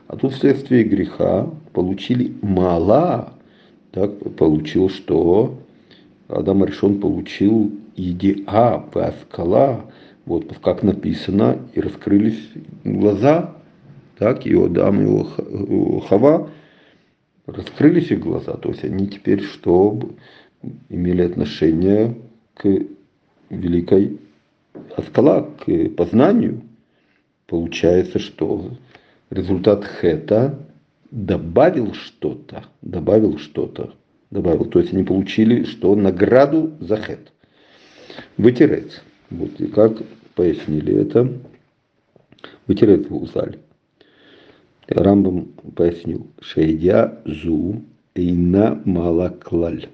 А 0.06 0.16
тут 0.16 0.32
вследствие 0.32 0.84
греха 0.84 1.50
получили 1.72 2.32
мало, 2.42 3.34
так 3.90 4.18
получил, 4.36 4.88
что 4.88 5.58
Адам 6.28 6.64
Решон 6.64 7.00
получил 7.00 7.72
идеа, 7.96 8.82
паскала, 8.92 9.84
вот 10.26 10.58
как 10.58 10.82
написано, 10.82 11.58
и 11.74 11.80
раскрылись 11.80 12.50
глаза, 12.84 13.56
так, 14.18 14.46
и 14.46 14.54
Адам, 14.54 15.06
и 15.06 16.00
Хава, 16.08 16.50
раскрылись 17.46 18.10
их 18.10 18.20
глаза, 18.20 18.54
то 18.54 18.70
есть 18.70 18.84
они 18.84 19.06
теперь 19.08 19.42
что 19.42 19.98
имели 20.88 21.22
отношение 21.22 22.16
к 22.54 22.66
великой 23.50 24.18
Аскала, 24.96 25.42
к 25.42 25.88
познанию. 25.90 26.62
Получается, 27.46 28.18
что 28.18 28.70
результат 29.30 29.84
хета 29.84 30.58
добавил 31.10 31.94
что-то, 31.94 32.64
добавил 32.82 33.38
что-то, 33.38 33.94
добавил. 34.30 34.64
То 34.64 34.80
есть 34.80 34.92
они 34.92 35.04
получили 35.04 35.64
что? 35.64 35.94
Награду 35.94 36.72
за 36.80 36.96
хет. 36.96 37.32
Вытерец. 38.36 39.02
Вот 39.30 39.60
и 39.60 39.66
как 39.66 40.02
пояснили 40.34 40.94
это. 40.94 41.32
Вытерет 42.66 43.10
в 43.10 43.16
Узаль. 43.16 43.58
Рамбам 44.88 45.46
пояснил. 45.76 46.26
Шейдя 46.40 47.20
зу 47.24 47.82
эйна 48.14 48.80
малаклаль. 48.84 49.88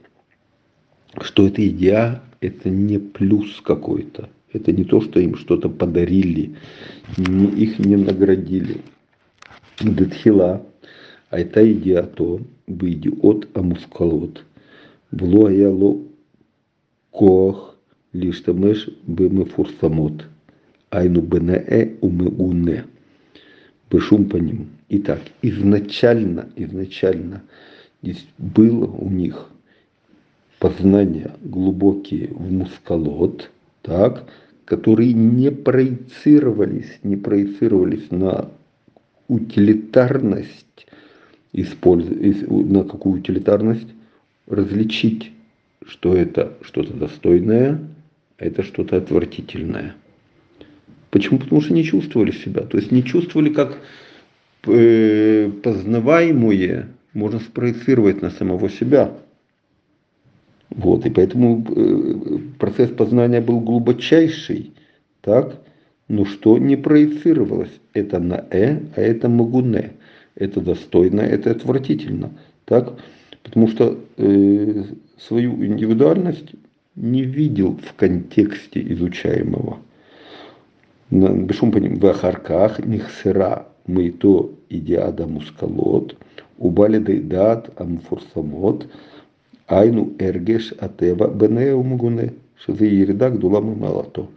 Что 1.20 1.46
это 1.46 1.66
идея, 1.68 2.22
это 2.40 2.70
не 2.70 2.98
плюс 2.98 3.60
какой-то. 3.62 4.28
Это 4.52 4.72
не 4.72 4.84
то, 4.84 5.00
что 5.00 5.20
им 5.20 5.36
что-то 5.36 5.68
подарили, 5.68 6.56
не, 7.16 7.46
их 7.46 7.78
не 7.78 7.96
наградили. 7.96 8.80
Датхила, 9.80 10.66
а 11.30 11.38
это 11.38 11.72
идея 11.72 12.02
то, 12.02 12.40
выйди 12.66 13.08
от 13.22 13.48
амускалот. 13.56 14.44
Влояло 15.12 15.98
кох 17.10 17.76
להשתמש 18.13 18.89
במפורסמות, 19.07 20.23
היינו 20.91 21.21
בנאה 21.21 21.83
ומעונה, 22.03 22.81
בשום 23.93 24.29
паним. 24.29 24.65
Итак, 24.89 25.21
изначально, 25.41 26.49
изначально 26.55 27.41
здесь 28.03 28.27
было 28.37 28.85
у 28.85 29.09
них 29.09 29.49
познания 30.59 31.31
глубокие 31.41 32.27
в 32.27 32.51
мускалот, 32.51 33.49
так, 33.81 34.27
которые 34.65 35.13
не 35.13 35.51
проецировались, 35.51 36.99
не 37.03 37.15
проецировались 37.15 38.11
на 38.11 38.49
утилитарность, 39.27 40.87
использовать, 41.53 42.49
на 42.49 42.83
какую 42.83 43.19
утилитарность 43.19 43.87
различить, 44.47 45.31
что 45.85 46.15
это 46.15 46.57
что-то 46.61 46.93
достойное, 46.93 47.79
это 48.40 48.62
что-то 48.62 48.96
отвратительное. 48.96 49.94
Почему? 51.10 51.38
Потому 51.38 51.60
что 51.60 51.74
не 51.74 51.84
чувствовали 51.84 52.32
себя. 52.32 52.62
То 52.62 52.78
есть 52.78 52.90
не 52.90 53.04
чувствовали, 53.04 53.50
как 53.50 53.78
э, 54.66 55.50
познаваемое 55.62 56.88
можно 57.12 57.40
спроецировать 57.40 58.22
на 58.22 58.30
самого 58.30 58.70
себя. 58.70 59.12
Вот, 60.70 61.04
и 61.04 61.10
поэтому 61.10 61.64
э, 61.68 62.38
процесс 62.58 62.90
познания 62.90 63.40
был 63.40 63.60
глубочайший, 63.60 64.72
так, 65.20 65.60
но 66.08 66.24
что 66.24 66.58
не 66.58 66.76
проецировалось, 66.76 67.72
это 67.92 68.20
на 68.20 68.46
«э», 68.50 68.80
а 68.94 69.00
это 69.00 69.28
«магуне», 69.28 69.92
это 70.36 70.60
достойно, 70.60 71.20
это 71.20 71.50
отвратительно, 71.50 72.30
так, 72.66 73.00
потому 73.42 73.66
что 73.66 73.98
э, 74.16 74.84
свою 75.18 75.64
индивидуальность 75.64 76.54
не 77.00 77.22
видел 77.22 77.78
в 77.82 77.94
контексте 77.94 78.80
изучаемого. 78.92 79.78
Бешум 81.10 81.72
поним, 81.72 81.98
в 81.98 82.06
ахарках 82.06 82.78
нихсера 82.84 83.66
мы 83.86 84.10
то 84.10 84.52
идиада 84.68 85.26
мускалот, 85.26 86.16
убалиды 86.58 87.20
дат 87.20 87.70
амфурсамот, 87.80 88.86
айну 89.66 90.12
эргеш 90.18 90.72
атева 90.78 91.28
бенеу 91.28 91.82
мгуне, 91.82 92.34
шизы 92.64 92.84
еридак 92.84 93.38
дулам 93.38 93.78
малато. 93.78 94.28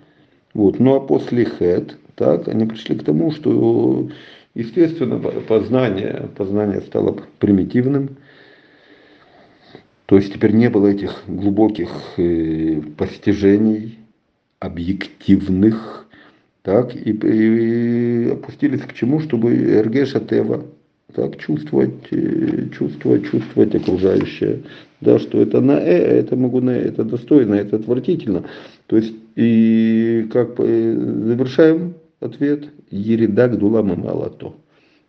Вот. 0.54 0.80
Ну 0.80 0.96
а 0.96 1.00
после 1.02 1.46
хет, 1.46 1.98
так, 2.16 2.48
они 2.48 2.66
пришли 2.66 2.96
к 2.96 3.04
тому, 3.04 3.32
что 3.32 4.10
естественно 4.56 5.20
познание, 5.20 6.30
познание 6.36 6.82
стало 6.82 7.18
примитивным, 7.40 8.18
то 10.06 10.18
есть 10.18 10.34
теперь 10.34 10.52
не 10.54 10.70
было 10.70 10.88
этих 10.88 11.24
глубоких 11.28 11.90
э, 12.18 12.82
постижений, 12.98 14.00
объективных, 14.60 16.08
так, 16.62 16.96
и, 16.96 17.12
и 17.12 18.30
опустились 18.32 18.82
к 18.82 18.94
чему, 18.94 19.20
чтобы 19.20 19.54
Эргеша 19.54 20.20
Тева, 20.20 20.66
так, 21.14 21.38
чувствовать, 21.38 22.08
э, 22.12 22.70
чувствовать, 22.70 23.26
чувствовать 23.30 23.76
окружающее, 23.76 24.64
да, 25.02 25.20
что 25.20 25.42
это 25.42 25.62
на 25.62 25.80
э, 25.80 26.20
это 26.20 26.36
могу 26.36 26.62
на 26.62 26.72
э, 26.72 26.88
это 26.88 27.04
достойно, 27.04 27.56
это 27.56 27.78
отвратительно. 27.78 28.46
То 28.88 28.98
есть, 28.98 29.14
и 29.36 30.28
как 30.32 30.56
э, 30.60 30.96
завершаем 30.96 31.96
ответ, 32.20 32.66
Еридак 32.90 33.58
Дулама 33.58 33.96
Малато. 33.96 34.54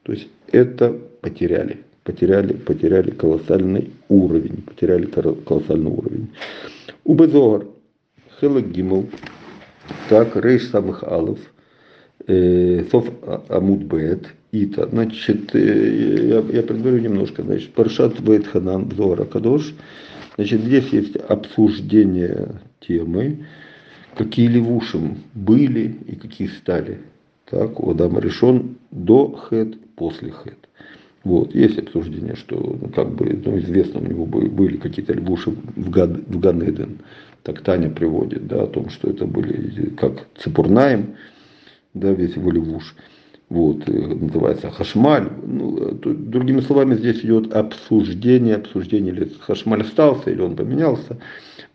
То 0.03 0.13
есть, 0.13 0.29
это 0.51 0.97
потеряли 1.21 1.79
потеряли, 2.05 2.53
потеряли 2.53 3.11
колоссальный 3.11 3.93
уровень, 4.09 4.63
потеряли 4.63 5.07
колоссальный 5.07 5.91
уровень. 5.91 6.29
Убезогар, 7.05 7.67
Хелек 8.41 8.73
так, 10.09 10.37
Рейш 10.37 10.69
самых 10.69 11.03
Алов, 11.03 11.39
э, 12.27 12.85
Соф 12.91 13.07
Амуд 13.49 13.83
Бет, 13.83 14.27
Ита. 14.53 14.89
Значит, 14.89 15.55
э, 15.55 16.29
я, 16.29 16.57
я 16.57 16.63
предварю 16.63 16.99
немножко, 17.01 17.43
значит, 17.43 17.73
Паршат 17.75 18.21
Бет 18.21 18.47
Ханан 18.47 18.91
Зора 18.97 19.25
Кадош. 19.25 19.75
Значит, 20.37 20.63
здесь 20.63 20.89
есть 20.89 21.17
обсуждение 21.17 22.61
темы, 22.81 23.47
какие 24.17 24.49
левушим 24.49 25.19
были 25.35 25.97
и 26.07 26.17
какие 26.17 26.49
стали. 26.49 27.01
Так, 27.47 27.79
у 27.81 27.91
Адама 27.91 28.21
решен 28.21 28.79
до 28.91 29.39
хет, 29.49 29.77
после 29.97 30.31
хет. 30.31 30.59
Вот. 31.25 31.55
Есть 31.55 31.79
обсуждение, 31.79 32.37
что 32.37 32.57
ну, 32.57 32.89
как 32.89 33.15
бы 33.15 33.41
ну, 33.45 33.59
известно, 33.59 34.01
у 34.01 34.05
него 34.05 34.27
были 34.27 34.77
какие-то 34.77 35.15
львуши 35.15 35.51
в, 35.51 35.91
Гад, 35.91 36.11
в 36.11 36.39
Ганеден. 36.39 37.01
Так 37.43 37.63
Таня 37.63 37.91
приводит, 37.91 38.47
да, 38.47 38.65
о 38.65 38.67
том, 38.67 38.91
что 38.91 39.11
это 39.11 39.27
были 39.27 39.89
как 39.97 40.27
Цепурнаем, 40.39 41.17
да, 41.95 42.13
весь 42.13 42.37
его 42.37 42.51
левуш. 42.51 42.95
Вот, 43.51 43.89
э, 43.89 43.93
называется 43.93 44.71
Хашмаль. 44.71 45.31
Ну, 45.47 45.93
другими 45.93 46.61
словами, 46.61 46.95
здесь 46.95 47.21
идет 47.21 47.53
обсуждение, 47.55 48.57
обсуждение, 48.57 49.15
или 49.15 49.31
Хашмаль 49.41 49.83
остался, 49.83 50.31
или 50.31 50.41
он 50.41 50.57
поменялся. 50.57 51.19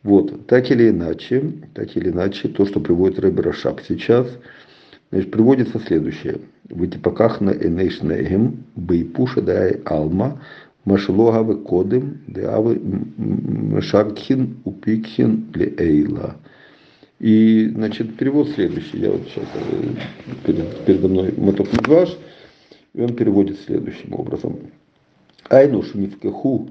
Вот, 0.04 0.48
так 0.48 0.70
или 0.72 0.90
иначе, 0.90 1.54
так 1.74 1.96
или 1.96 2.10
иначе, 2.10 2.48
то, 2.50 2.66
что 2.66 2.80
приводит 2.80 3.20
Рэбер 3.20 3.46
Рашаб 3.46 3.82
сейчас– 3.88 4.28
Значит, 5.12 5.32
приводится 5.32 5.80
следующее. 5.80 6.40
В 6.70 6.86
Этипакахна 6.86 7.50
Энейшнегем, 7.50 8.64
Бейпуша 8.76 9.42
Дай 9.42 9.82
Алма, 9.86 10.42
Машелогавы 10.86 11.58
Кодым, 11.58 12.20
Деавы 12.28 12.80
Мешаркхин, 12.80 14.58
Упикхин, 14.66 15.52
Эйла. 15.78 16.38
И, 17.20 17.70
значит, 17.74 18.16
перевод 18.18 18.50
следующий. 18.50 19.00
Я 19.00 19.12
вот 19.12 19.28
сейчас 19.28 19.46
э, 19.56 19.96
перед, 20.46 20.86
передо 20.86 21.08
мной 21.10 21.34
моток 21.36 21.72
Мидваш, 21.74 22.18
и 22.94 23.02
он 23.02 23.16
переводит 23.16 23.60
следующим 23.66 24.14
образом. 24.14 24.60
Айну 25.50 25.82
шунивкаху 25.82 26.70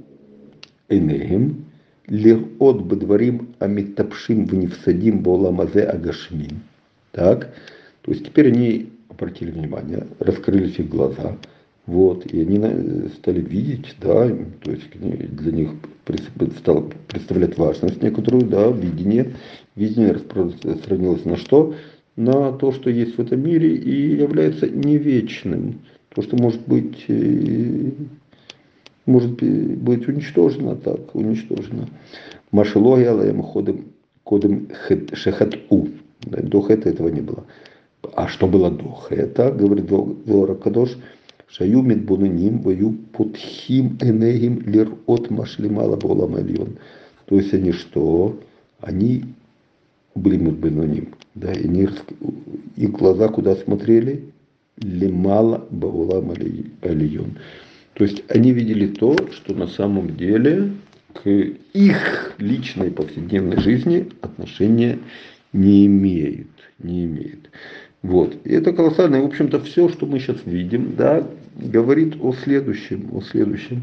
энегем, 0.88 1.66
лирот 2.06 2.82
бедварим 2.82 3.54
амитапшим 3.58 4.46
вневсадим 4.46 5.20
боламазе 5.20 5.82
агашмин. 5.82 6.60
Так, 7.12 7.52
то 8.08 8.14
есть 8.14 8.24
теперь 8.24 8.48
они 8.48 8.88
обратили 9.10 9.50
внимание, 9.50 10.06
раскрылись 10.18 10.78
их 10.78 10.88
глаза, 10.88 11.36
вот, 11.84 12.24
и 12.24 12.40
они 12.40 12.58
стали 13.18 13.42
видеть, 13.42 13.96
да, 14.00 14.34
то 14.62 14.70
есть 14.70 14.98
для 14.98 15.52
них 15.52 15.72
стало 16.56 16.90
представлять 17.06 17.58
важность 17.58 18.02
некоторую, 18.02 18.46
да, 18.46 18.70
видение. 18.70 19.34
Видение 19.76 20.12
распространилось 20.12 21.26
на 21.26 21.36
что? 21.36 21.74
На 22.16 22.50
то, 22.52 22.72
что 22.72 22.88
есть 22.88 23.18
в 23.18 23.20
этом 23.20 23.42
мире 23.42 23.76
и 23.76 24.16
является 24.16 24.66
не 24.70 24.96
вечным. 24.96 25.82
То, 26.14 26.22
что 26.22 26.34
может 26.38 26.66
быть, 26.66 27.04
э, 27.08 27.90
может 29.04 29.32
быть 29.32 30.08
уничтожено 30.08 30.76
так, 30.76 31.14
уничтожено. 31.14 31.90
Машелогия 32.52 33.10
алаем 33.10 33.42
ходом 33.42 33.84
кодом 34.24 34.68
шехат 35.12 35.58
у. 35.68 35.88
До 36.22 36.66
этого 36.68 37.08
не 37.08 37.20
было. 37.20 37.44
А 38.14 38.28
что 38.28 38.46
было 38.46 38.70
до 38.70 38.96
хета, 39.08 39.50
говорит 39.50 39.88
Зора 39.88 40.54
Кадош, 40.54 40.96
Шаю 41.50 41.82
медбунаним 41.82 42.60
вою 42.60 42.92
путхим 43.12 43.96
энегим 44.02 44.60
лир 44.66 44.94
от 45.06 45.30
машлимала 45.30 45.96
боламальон. 45.96 46.76
То 47.24 47.36
есть 47.36 47.54
они 47.54 47.72
что? 47.72 48.38
Они 48.80 49.24
были 50.14 50.36
медбунаним. 50.36 51.14
Да, 51.34 51.52
и 51.52 51.64
они, 51.64 51.88
их 52.76 52.90
глаза 52.90 53.28
куда 53.28 53.56
смотрели? 53.56 54.24
Лимала 54.76 55.66
баулам 55.70 56.32
алион. 56.82 57.38
То 57.94 58.04
есть 58.04 58.22
они 58.28 58.52
видели 58.52 58.86
то, 58.86 59.16
что 59.32 59.54
на 59.54 59.66
самом 59.66 60.16
деле 60.16 60.72
к 61.14 61.28
их 61.28 62.34
личной 62.38 62.90
повседневной 62.90 63.58
жизни 63.60 64.08
отношения 64.20 64.98
не 65.52 65.86
имеет. 65.86 66.46
Не 66.78 67.06
имеет. 67.06 67.50
Вот. 68.02 68.36
И 68.44 68.52
это 68.52 68.72
колоссально. 68.72 69.16
И, 69.16 69.20
в 69.22 69.26
общем-то, 69.26 69.60
все, 69.60 69.88
что 69.88 70.06
мы 70.06 70.20
сейчас 70.20 70.38
видим, 70.44 70.94
да, 70.96 71.26
говорит 71.56 72.16
о 72.20 72.32
следующем, 72.32 73.08
о 73.12 73.20
следующем, 73.22 73.82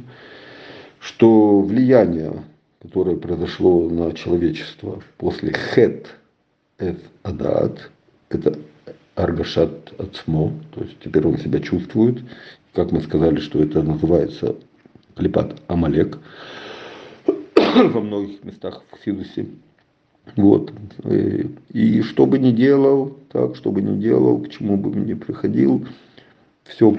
что 0.99 1.61
влияние, 1.61 2.43
которое 2.81 3.17
произошло 3.17 3.89
на 3.89 4.13
человечество 4.13 5.03
после 5.17 5.53
хет 5.53 6.07
эт 6.77 6.99
адат, 7.23 7.91
это 8.29 8.57
аргашат 9.15 9.93
ацмо, 9.99 10.53
то 10.73 10.81
есть 10.81 10.97
теперь 11.03 11.25
он 11.25 11.37
себя 11.37 11.59
чувствует, 11.59 12.23
как 12.73 12.91
мы 12.91 13.01
сказали, 13.01 13.39
что 13.39 13.63
это 13.63 13.81
называется 13.81 14.55
клепат 15.15 15.61
амалек 15.67 16.19
во 17.55 18.01
многих 18.01 18.43
местах 18.43 18.83
в 18.91 19.03
Сидусе. 19.03 19.47
Вот. 20.35 20.73
И 21.71 22.01
что 22.01 22.25
бы 22.25 22.39
ни 22.39 22.51
делал, 22.51 23.17
так, 23.31 23.55
что 23.55 23.71
бы 23.71 23.81
ни 23.81 23.99
делал, 23.99 24.39
к 24.39 24.49
чему 24.49 24.77
бы 24.77 24.97
ни 24.99 25.13
приходил, 25.13 25.87
все 26.63 26.97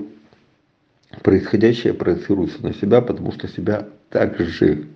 происходящее 1.22 1.94
проецируется 1.94 2.62
на 2.62 2.72
себя, 2.74 3.00
потому 3.00 3.32
что 3.32 3.48
себя 3.48 3.88
также 4.10 4.86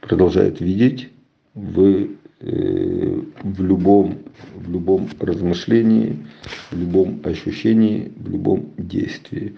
продолжает 0.00 0.60
видеть 0.60 1.10
в, 1.54 2.08
э, 2.40 3.22
в, 3.42 3.62
любом, 3.62 4.18
в 4.54 4.70
любом 4.70 5.08
размышлении, 5.20 6.26
в 6.70 6.78
любом 6.78 7.20
ощущении, 7.24 8.12
в 8.16 8.30
любом 8.30 8.72
действии. 8.76 9.56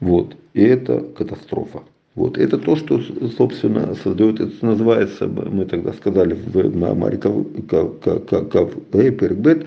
Вот. 0.00 0.36
И 0.52 0.62
это 0.62 1.00
катастрофа. 1.00 1.82
Вот. 2.14 2.38
Это 2.38 2.58
то, 2.58 2.76
что, 2.76 3.00
собственно, 3.36 3.94
создает, 3.96 4.40
это 4.40 4.64
называется, 4.64 5.26
мы 5.26 5.64
тогда 5.64 5.92
сказали 5.92 6.34
в 6.34 6.76
Маамаре 6.76 7.18
Перекбет, 7.18 9.66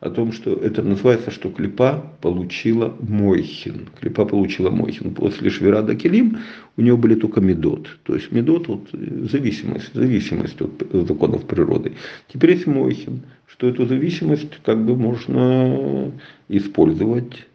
о 0.00 0.10
том, 0.10 0.32
что 0.32 0.54
это 0.54 0.82
называется, 0.82 1.32
что 1.32 1.50
клипа 1.50 2.04
получила 2.20 2.94
Мойхин. 3.00 3.88
Клипа 4.00 4.26
получила 4.26 4.70
Мойхин. 4.70 5.14
После 5.14 5.50
Швирада 5.50 5.96
Келим 5.96 6.38
у 6.76 6.82
него 6.82 6.96
были 6.96 7.16
только 7.16 7.40
медот. 7.40 7.88
То 8.04 8.14
есть 8.14 8.30
медот, 8.30 8.68
вот, 8.68 8.88
зависимость, 8.92 9.92
зависимость 9.94 10.60
от 10.60 10.70
законов 10.92 11.46
природы. 11.46 11.94
Теперь 12.32 12.52
есть 12.52 12.66
Мойхин, 12.66 13.22
что 13.48 13.68
эту 13.68 13.86
зависимость 13.86 14.60
как 14.64 14.84
бы 14.84 14.94
можно 14.94 16.12
использовать 16.48 17.46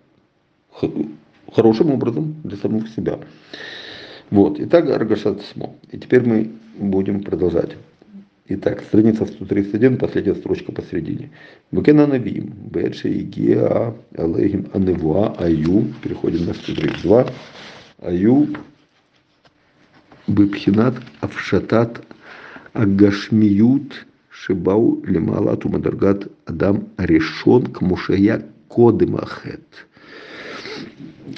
хорошим 1.53 1.91
образом 1.91 2.36
для 2.43 2.58
самого 2.58 2.86
себя. 2.89 3.19
Вот. 4.34 4.60
Итак, 4.60 4.89
Аргашат 4.89 5.43
Смо. 5.43 5.76
И 5.91 6.00
теперь 6.00 6.28
мы 6.28 6.54
будем 6.80 7.22
продолжать. 7.22 7.78
Итак, 8.48 8.82
страница 8.82 9.28
131, 9.28 10.00
последняя 10.00 10.34
строчка 10.34 10.72
посередине. 10.72 11.30
Бекена 11.72 12.08
Навим, 12.08 12.52
Бедши 12.72 13.13
Игеа, 13.19 13.93
Алейхим 14.17 14.72
Аневуа, 14.74 15.36
Аю, 15.38 15.93
переходим 16.02 16.48
на 16.48 16.56
132. 16.56 17.28
Аю, 18.02 18.48
Бепхинат, 20.26 20.96
Авшатат, 21.22 22.02
Агашмиют, 22.74 24.08
Шибау, 24.32 25.04
Лемалату, 25.06 25.69
Мадаргат, 25.69 26.28
Адам, 26.46 26.88
Решон, 26.98 27.67
Кмушая, 27.67 28.43
Кодымахет. 28.67 29.86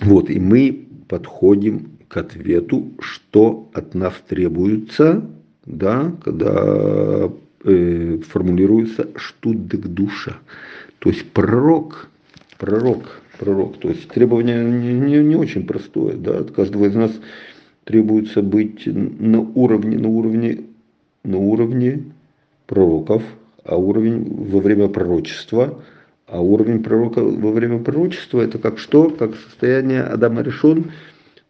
Вот, 0.02 0.30
и 0.30 0.40
мы 0.40 0.88
подходим 1.10 1.95
к 2.16 2.18
ответу, 2.18 2.94
что 3.02 3.68
от 3.74 3.94
нас 3.94 4.14
требуется, 4.30 5.22
да, 5.66 6.14
когда 6.24 7.30
э, 7.66 8.20
формулируется 8.30 9.10
штудек 9.18 9.82
душа. 9.82 10.38
То 11.00 11.10
есть 11.10 11.30
пророк, 11.32 12.08
пророк, 12.58 13.20
пророк. 13.38 13.80
То 13.80 13.90
есть 13.90 14.08
требование 14.08 14.64
не, 14.64 14.94
не, 14.94 15.18
не 15.26 15.36
очень 15.36 15.68
простое. 15.68 16.16
Да? 16.16 16.38
От 16.38 16.52
каждого 16.52 16.86
из 16.86 16.96
нас 16.96 17.12
требуется 17.84 18.42
быть 18.42 18.84
на 18.86 19.42
уровне, 19.42 19.98
на 19.98 20.08
уровне, 20.08 20.62
на 21.26 21.38
уровне 21.38 22.02
пророков, 22.66 23.24
а 23.66 23.76
уровень 23.76 24.24
во 24.24 24.62
время 24.62 24.88
пророчества, 24.88 25.84
а 26.28 26.42
уровень 26.42 26.82
пророка 26.82 27.20
во 27.20 27.52
время 27.52 27.80
пророчества 27.80 28.40
это 28.40 28.58
как 28.58 28.80
что? 28.80 29.10
Как 29.10 29.36
состояние 29.36 30.04
Адама 30.04 30.44
решен 30.44 30.94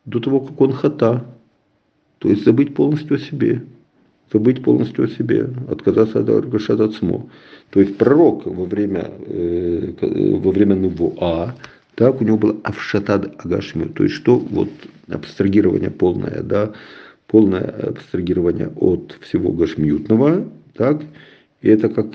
до 0.05 0.19
того, 0.19 0.39
как 0.39 0.59
он 0.61 0.73
хата. 0.73 1.25
То 2.19 2.29
есть 2.29 2.45
забыть 2.45 2.73
полностью 2.73 3.17
о 3.17 3.19
себе. 3.19 3.63
Забыть 4.33 4.63
полностью 4.63 5.05
о 5.05 5.07
себе, 5.07 5.49
отказаться 5.69 6.19
от 6.19 6.29
Аргашат 6.29 6.79
Ацмо. 6.79 7.29
То 7.69 7.79
есть 7.79 7.97
пророк 7.97 8.45
во 8.45 8.65
время, 8.65 9.11
э, 9.27 9.93
во 10.41 10.51
время 10.51 10.75
Нувуа, 10.75 11.53
так, 11.95 12.21
у 12.21 12.25
него 12.25 12.37
было 12.37 12.57
Авшатад 12.63 13.45
Агашмю, 13.45 13.89
то 13.89 14.03
есть 14.03 14.15
что? 14.15 14.37
Вот 14.37 14.69
абстрагирование 15.07 15.91
полное, 15.91 16.41
да, 16.43 16.73
полное 17.27 17.69
абстрагирование 17.89 18.69
от 18.75 19.17
всего 19.21 19.51
гашмиютного, 19.51 20.49
так, 20.73 21.03
и 21.61 21.69
это 21.69 21.89
как 21.89 22.07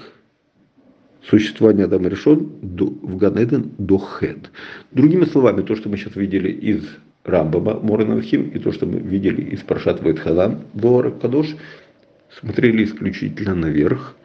существование 1.22 1.86
Адама 1.86 2.08
решен 2.08 2.50
в 2.60 3.16
Ганеден 3.16 3.70
до 3.78 3.98
Хед. 3.98 4.50
Другими 4.92 5.24
словами, 5.24 5.62
то, 5.62 5.76
что 5.76 5.88
мы 5.88 5.96
сейчас 5.96 6.16
видели 6.16 6.50
из 6.50 6.84
Рамбама 7.30 7.80
Моранавхим 7.80 8.48
и 8.50 8.58
то, 8.58 8.72
что 8.72 8.86
мы 8.86 8.98
видели 8.98 9.42
из 9.42 9.60
Паршат 9.60 10.02
Вайтхалам 10.02 10.64
Бора 10.74 11.10
Кадош, 11.10 11.56
смотрели 12.38 12.84
исключительно 12.84 13.54
наверх, 13.54 14.16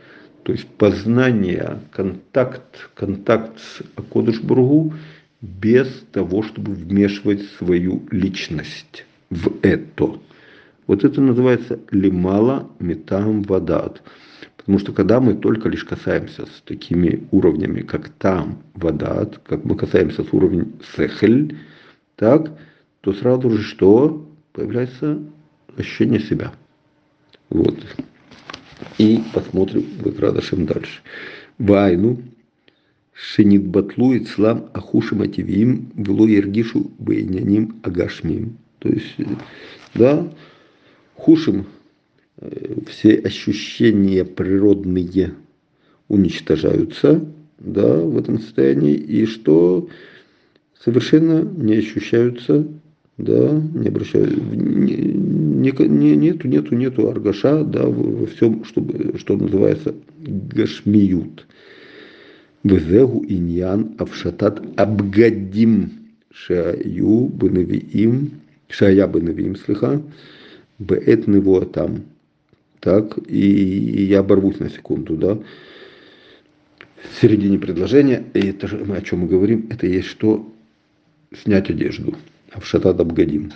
то 0.43 0.51
есть 0.51 0.67
познание, 0.67 1.79
контакт, 1.91 2.89
контакт 2.93 3.59
с 3.59 3.81
Акодыш 3.95 4.41
Бургу 4.41 4.93
без 5.41 5.87
того, 6.11 6.43
чтобы 6.43 6.73
вмешивать 6.73 7.41
свою 7.57 8.03
личность 8.11 9.05
в 9.29 9.53
это. 9.61 10.19
Вот 10.87 11.03
это 11.03 11.21
называется 11.21 11.79
лимала 11.91 12.69
метам 12.79 13.41
вадат. 13.41 14.03
Потому 14.57 14.79
что 14.79 14.93
когда 14.93 15.19
мы 15.19 15.35
только 15.35 15.69
лишь 15.69 15.83
касаемся 15.83 16.45
с 16.45 16.61
такими 16.65 17.27
уровнями, 17.31 17.81
как 17.81 18.09
там 18.09 18.63
вадат, 18.73 19.39
как 19.45 19.63
мы 19.63 19.75
касаемся 19.75 20.23
с 20.23 20.33
уровнем 20.33 20.73
сехель, 20.95 21.57
так, 22.15 22.51
то 23.05 23.13
сразу 23.13 23.51
же 23.51 23.61
что? 23.61 24.27
Появляется 24.51 25.21
ощущение 25.77 26.19
себя. 26.19 26.51
Вот. 27.51 27.77
И 28.97 29.21
посмотрим 29.31 29.85
Векрадашем 30.03 30.65
дальше. 30.65 31.01
Вайну 31.59 32.17
Шенит 33.13 33.67
батлу 33.67 34.15
ицлам 34.15 34.71
ахушим 34.73 35.21
ативим 35.21 35.91
вело 35.95 36.25
ергишу 36.25 36.91
бейняним 36.97 37.79
агашмим. 37.83 38.57
То 38.79 38.89
есть, 38.89 39.15
да, 39.93 40.27
хушим 41.13 41.67
э, 42.37 42.79
все 42.89 43.19
ощущения 43.19 44.25
природные 44.25 45.35
уничтожаются, 46.07 47.23
да, 47.59 47.99
в 47.99 48.17
этом 48.17 48.39
состоянии, 48.39 48.95
и 48.95 49.27
что 49.27 49.89
совершенно 50.83 51.43
не 51.43 51.75
ощущаются, 51.75 52.67
да, 53.17 53.61
не 53.73 53.87
обращаю, 53.87 54.27
не, 54.27 55.71
не, 55.71 56.15
нету, 56.15 56.47
нету, 56.47 56.75
нету 56.75 57.09
аргаша, 57.09 57.63
да, 57.63 57.85
во 57.85 58.25
всем, 58.27 58.65
что, 58.65 58.85
что 59.17 59.37
называется 59.37 59.95
гашмиют. 60.17 61.47
Везегу 62.63 63.23
иньян 63.27 63.95
авшатат 63.99 64.61
абгадим 64.75 65.91
шаю 66.33 67.27
бенавиим, 67.27 68.41
шая 68.67 69.07
бенавиим, 69.07 69.55
слыха, 69.55 70.01
беэт 70.79 71.27
него 71.27 71.61
там. 71.61 72.03
Так, 72.81 73.17
и, 73.27 73.39
и 73.39 74.03
я 74.03 74.19
оборвусь 74.19 74.59
на 74.59 74.69
секунду, 74.69 75.15
да. 75.15 75.35
В 75.35 77.21
середине 77.21 77.57
предложения, 77.59 78.25
и 78.33 78.47
это 78.47 78.67
же, 78.67 78.83
мы 78.83 78.97
о 78.97 79.01
чем 79.01 79.19
мы 79.19 79.27
говорим, 79.27 79.67
это 79.69 79.87
есть 79.87 80.07
что? 80.07 80.51
Снять 81.33 81.69
одежду. 81.69 82.15
Авшатат 82.55 82.99
Абгадим. 82.99 83.51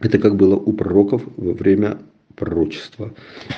Это 0.00 0.18
как 0.18 0.36
было 0.36 0.56
у 0.56 0.72
пророков 0.72 1.22
во 1.36 1.52
время 1.52 1.98
пророчества. 2.36 3.12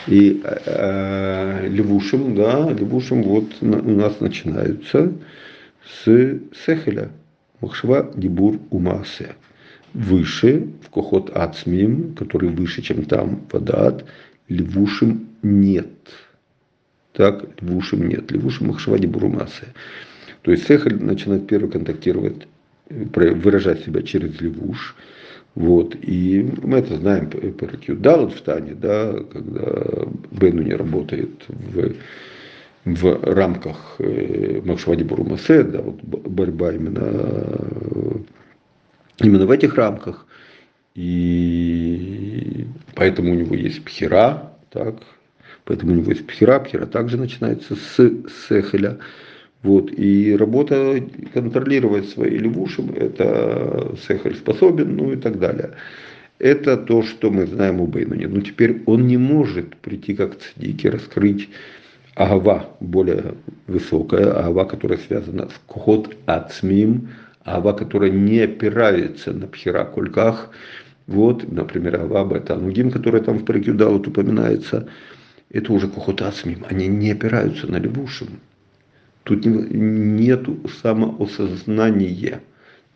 И 0.06 0.40
э, 0.44 1.68
левушим, 1.68 2.34
да, 2.34 2.70
левушим 2.72 3.22
вот 3.22 3.60
на, 3.60 3.78
у 3.78 3.90
нас 3.90 4.20
начинаются 4.20 5.12
с 5.84 6.40
сехеля. 6.64 7.10
Махшва 7.60 8.10
дибур 8.14 8.58
умасе. 8.70 9.34
Выше, 9.94 10.68
в 10.82 10.90
кохот 10.90 11.30
ацмим, 11.34 12.14
который 12.14 12.50
выше, 12.50 12.82
чем 12.82 13.04
там 13.04 13.46
вадат, 13.50 14.04
левушим 14.48 15.28
нет. 15.42 15.88
Так, 17.12 17.46
левушим 17.60 18.08
нет. 18.08 18.30
Левушим 18.30 18.68
махшва 18.68 18.98
дибур 18.98 19.24
умасе. 19.24 19.68
То 20.42 20.50
есть 20.50 20.66
сехель 20.66 21.02
начинает 21.02 21.46
первый 21.46 21.70
контактировать, 21.70 22.46
выражать 22.88 23.84
себя 23.84 24.02
через 24.02 24.40
левуш. 24.40 24.96
Вот. 25.54 25.96
И 26.02 26.46
мы 26.62 26.78
это 26.78 26.96
знаем 26.96 27.30
по 27.30 27.66
Ракиудалат 27.66 28.32
в 28.32 28.42
Тане, 28.42 28.74
да, 28.74 29.12
когда 29.32 30.06
Бену 30.30 30.62
не 30.62 30.74
работает 30.74 31.30
в, 31.48 31.94
в 32.84 33.34
рамках 33.34 33.96
э, 33.98 34.60
Макшвади 34.64 35.02
Бурумасе, 35.02 35.62
да, 35.62 35.80
вот 35.80 36.02
борьба 36.02 36.74
именно, 36.74 37.50
именно 39.18 39.46
в 39.46 39.50
этих 39.50 39.74
рамках. 39.76 40.26
И 40.94 42.66
поэтому 42.94 43.32
у 43.32 43.34
него 43.34 43.54
есть 43.54 43.82
пхера, 43.84 44.52
так, 44.70 44.96
поэтому 45.64 45.92
у 45.92 45.96
него 45.96 46.10
есть 46.10 46.26
пхера, 46.26 46.60
пхера 46.60 46.86
также 46.86 47.16
начинается 47.16 47.76
с 47.76 47.96
сехеля. 48.48 48.98
Вот. 49.66 49.90
И 49.90 50.36
работа 50.36 51.02
контролировать 51.34 52.08
свои 52.08 52.38
левушим, 52.38 52.90
это 52.94 53.96
Сехаль 54.06 54.36
способен, 54.36 54.94
ну 54.94 55.12
и 55.12 55.16
так 55.16 55.40
далее. 55.40 55.72
Это 56.38 56.76
то, 56.76 57.02
что 57.02 57.32
мы 57.32 57.46
знаем 57.46 57.80
у 57.80 57.88
Бейнуни. 57.88 58.26
Но 58.26 58.42
теперь 58.42 58.84
он 58.86 59.08
не 59.08 59.16
может 59.16 59.74
прийти 59.78 60.14
как 60.14 60.38
цадики, 60.38 60.86
раскрыть 60.86 61.48
агава 62.14 62.76
более 62.78 63.34
высокая, 63.66 64.38
агава, 64.38 64.66
которая 64.66 64.98
связана 64.98 65.48
с 65.48 65.60
кохот 65.66 66.16
ацмим, 66.26 67.08
агава, 67.42 67.72
которая 67.72 68.10
не 68.10 68.38
опирается 68.38 69.32
на 69.32 69.48
пхера 69.48 69.84
кульках. 69.84 70.50
Вот, 71.08 71.50
например, 71.50 71.96
агава 71.96 72.36
это 72.36 72.54
анугим, 72.54 72.92
который 72.92 73.20
там 73.20 73.38
в 73.38 73.44
Парикюдалут 73.44 74.06
упоминается. 74.06 74.88
Это 75.50 75.72
уже 75.72 75.88
кохот 75.88 76.22
ацмим. 76.22 76.64
Они 76.70 76.86
не 76.86 77.10
опираются 77.10 77.66
на 77.66 77.78
левушим. 77.78 78.28
Тут 79.26 79.44
нету 79.44 80.56
самоосознания. 80.82 82.42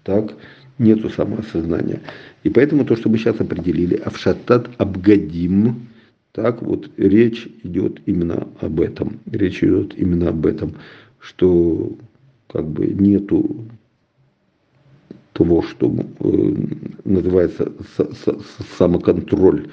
Так? 0.05 0.37
Нету 0.79 1.11
самоосознания. 1.11 2.03
И 2.45 2.51
поэтому 2.51 2.85
то, 2.85 2.95
что 2.95 3.09
мы 3.09 3.19
сейчас 3.19 3.41
определили, 3.41 3.97
Авшатат 3.97 4.71
Абгадим, 4.79 5.89
так 6.31 6.63
вот 6.63 6.89
речь 6.97 7.49
идет 7.65 8.01
именно 8.07 8.47
об 8.61 8.81
этом. 8.81 9.19
Речь 9.33 9.65
идет 9.65 9.99
именно 9.99 10.29
об 10.29 10.47
этом, 10.47 10.77
что 11.19 11.99
как 12.47 12.65
бы 12.65 12.87
нету 12.87 13.67
того, 15.33 15.63
что 15.63 15.93
э, 16.21 16.55
называется 17.05 17.73
самоконтроль. 18.79 19.69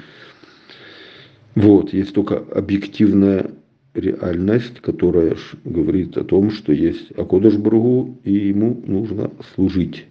Вот, 1.53 1.93
есть 1.93 2.15
только 2.15 2.37
объективная 2.37 3.51
реальность, 3.93 4.79
которая 4.81 5.35
говорит 5.63 6.17
о 6.17 6.23
том, 6.23 6.51
что 6.51 6.71
есть 6.71 7.11
Акодыш 7.17 7.55
Бургу, 7.55 8.17
и 8.23 8.33
ему 8.33 8.81
нужно 8.85 9.31
служить. 9.55 10.05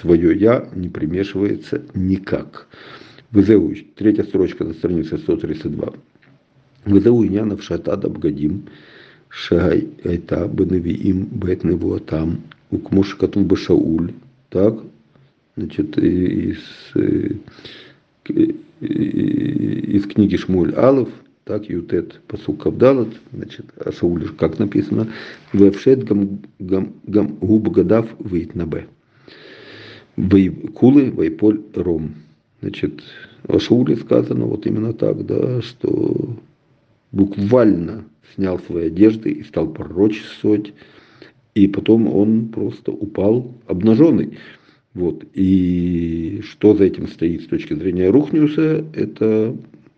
Свое 0.00 0.36
«я» 0.36 0.68
не 0.74 0.88
примешивается 0.88 1.82
никак. 1.94 2.68
Вызову, 3.30 3.74
третья 3.94 4.24
строчка 4.24 4.64
на 4.64 4.74
странице 4.74 5.18
132. 5.18 5.92
Вызову 6.84 7.26
Инянов 7.26 7.62
Шатад 7.62 8.04
Абгадим, 8.04 8.66
Шай 9.28 9.88
Айта 10.04 10.46
Бенавиим 10.46 11.24
Бет 11.24 11.64
Невуатам, 11.64 12.42
Укмуш 12.70 13.14
Катул 13.14 13.44
Башауль, 13.44 14.12
так, 14.50 14.78
значит, 15.56 15.98
из, 15.98 16.58
из 18.80 20.06
книги 20.06 20.36
Шмуль 20.36 20.74
Алов– 20.74 21.08
так, 21.46 21.70
Ютет 21.70 22.20
Пасук 22.26 22.64
Кавдалат, 22.64 23.08
значит, 23.32 23.66
а 23.76 23.92
Шауль, 23.92 24.28
как 24.36 24.58
написано, 24.58 25.12
Вевшет 25.52 26.02
гам, 26.02 26.40
гам, 26.58 26.94
гам 27.04 27.36
губ 27.36 27.68
гадав 27.68 28.08
выйт 28.18 28.56
на 28.56 28.66
Б. 28.66 28.86
Кулы 30.74 31.12
Вайполь 31.12 31.60
Ром. 31.74 32.16
Значит, 32.60 33.00
о 33.46 33.60
сказано 33.60 34.46
вот 34.46 34.66
именно 34.66 34.92
так, 34.92 35.24
да, 35.24 35.62
что 35.62 36.36
буквально 37.12 38.06
снял 38.34 38.58
свои 38.58 38.88
одежды 38.88 39.30
и 39.30 39.44
стал 39.44 39.68
пророчествовать, 39.68 40.72
и 41.54 41.68
потом 41.68 42.12
он 42.12 42.48
просто 42.48 42.90
упал 42.90 43.54
обнаженный. 43.68 44.36
Вот. 44.94 45.24
И 45.34 46.40
что 46.42 46.74
за 46.74 46.84
этим 46.86 47.06
стоит 47.06 47.42
с 47.42 47.46
точки 47.46 47.74
зрения 47.74 48.10
Рухниуса, 48.10 48.84
это 48.94 49.54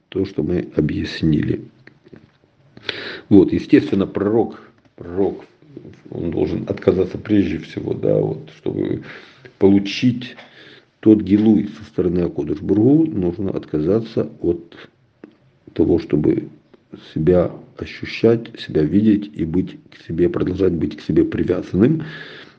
то, 0.09 0.25
что 0.25 0.43
мы 0.43 0.69
объяснили. 0.77 1.65
Вот, 3.29 3.53
естественно, 3.53 4.07
пророк, 4.07 4.61
пророк, 4.97 5.45
он 6.11 6.31
должен 6.31 6.65
отказаться 6.69 7.19
прежде 7.19 7.59
всего, 7.59 7.95
да, 7.95 8.19
вот, 8.19 8.51
чтобы 8.57 9.03
получить 9.59 10.37
тот 11.01 11.21
гилуй 11.23 11.69
со 11.79 11.85
стороны 11.85 12.21
Акодыш 12.21 12.61
Бургу, 12.61 13.07
нужно 13.07 13.51
отказаться 13.51 14.31
от 14.41 14.77
того, 15.75 15.99
чтобы 15.99 16.49
себя 17.15 17.53
ощущать, 17.77 18.59
себя 18.59 18.83
видеть 18.83 19.31
и 19.35 19.45
быть 19.45 19.77
к 19.91 20.07
себе, 20.07 20.29
продолжать 20.29 20.73
быть 20.73 20.97
к 20.97 21.01
себе 21.03 21.25
привязанным, 21.25 22.03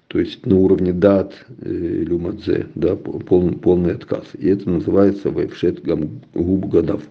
то 0.09 0.19
есть 0.19 0.43
на 0.43 0.55
уровне 0.55 0.91
дат 0.91 1.33
э, 1.61 2.03
люмадзе, 2.07 2.65
да, 2.73 2.95
полный, 2.95 3.55
полный 3.55 3.93
отказ. 3.93 4.25
И 4.33 4.47
это 4.47 4.67
называется 4.67 5.29
вайфшет 5.29 5.85
губ 5.85 6.65
гадав. 6.65 7.03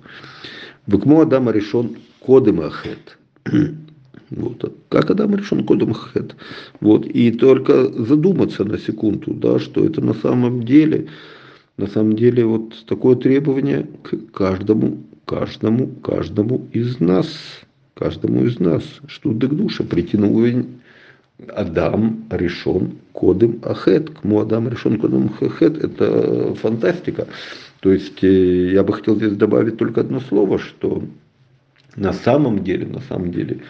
Выкмо 0.89 1.23
Адама 1.23 1.53
решен 1.53 1.97
кодем 2.21 2.61
ахет. 2.61 3.19
Вот. 4.31 4.75
Как 4.91 5.11
Адам 5.11 5.37
решен 5.37 5.65
кодом 5.65 5.93
ахет. 5.93 6.37
Вот. 6.81 7.07
И 7.07 7.31
только 7.31 7.91
задуматься 8.05 8.63
на 8.63 8.77
секунду, 8.77 9.33
да, 9.33 9.59
что 9.59 9.87
это 9.87 10.03
на 10.03 10.13
самом 10.13 10.65
деле, 10.65 11.09
на 11.79 11.87
самом 11.87 12.15
деле 12.15 12.45
вот 12.45 12.85
такое 12.85 13.17
требование 13.17 13.87
к 14.03 14.31
каждому, 14.33 14.99
каждому, 15.25 15.87
каждому 16.03 16.69
из 16.75 17.01
нас. 17.01 17.29
Каждому 17.95 18.45
из 18.45 18.59
нас. 18.59 18.83
Что 19.07 19.31
к 19.31 19.39
душе 19.39 19.83
прийти 19.83 20.19
на 20.19 20.29
уровень 20.29 20.79
Адам 21.49 22.25
решен 22.31 22.99
кодом 23.13 23.61
ахет. 23.63 24.11
Кому 24.11 24.41
Адам 24.41 24.69
решен 24.69 24.99
кодом 24.99 25.33
ахет, 25.41 25.83
это 25.83 26.55
фантастика. 26.57 27.29
То 27.81 27.93
есть 27.93 28.23
э, 28.25 28.73
я 28.73 28.83
бы 28.83 28.93
хотел 28.93 29.17
здесь 29.17 29.35
добавить 29.35 29.77
только 29.77 30.01
одно 30.01 30.21
слово, 30.21 30.59
что 30.59 31.05
на 31.97 32.13
самом 32.13 32.65
деле, 32.65 32.87
на 32.87 33.01
самом 33.01 33.31
деле, 33.31 33.61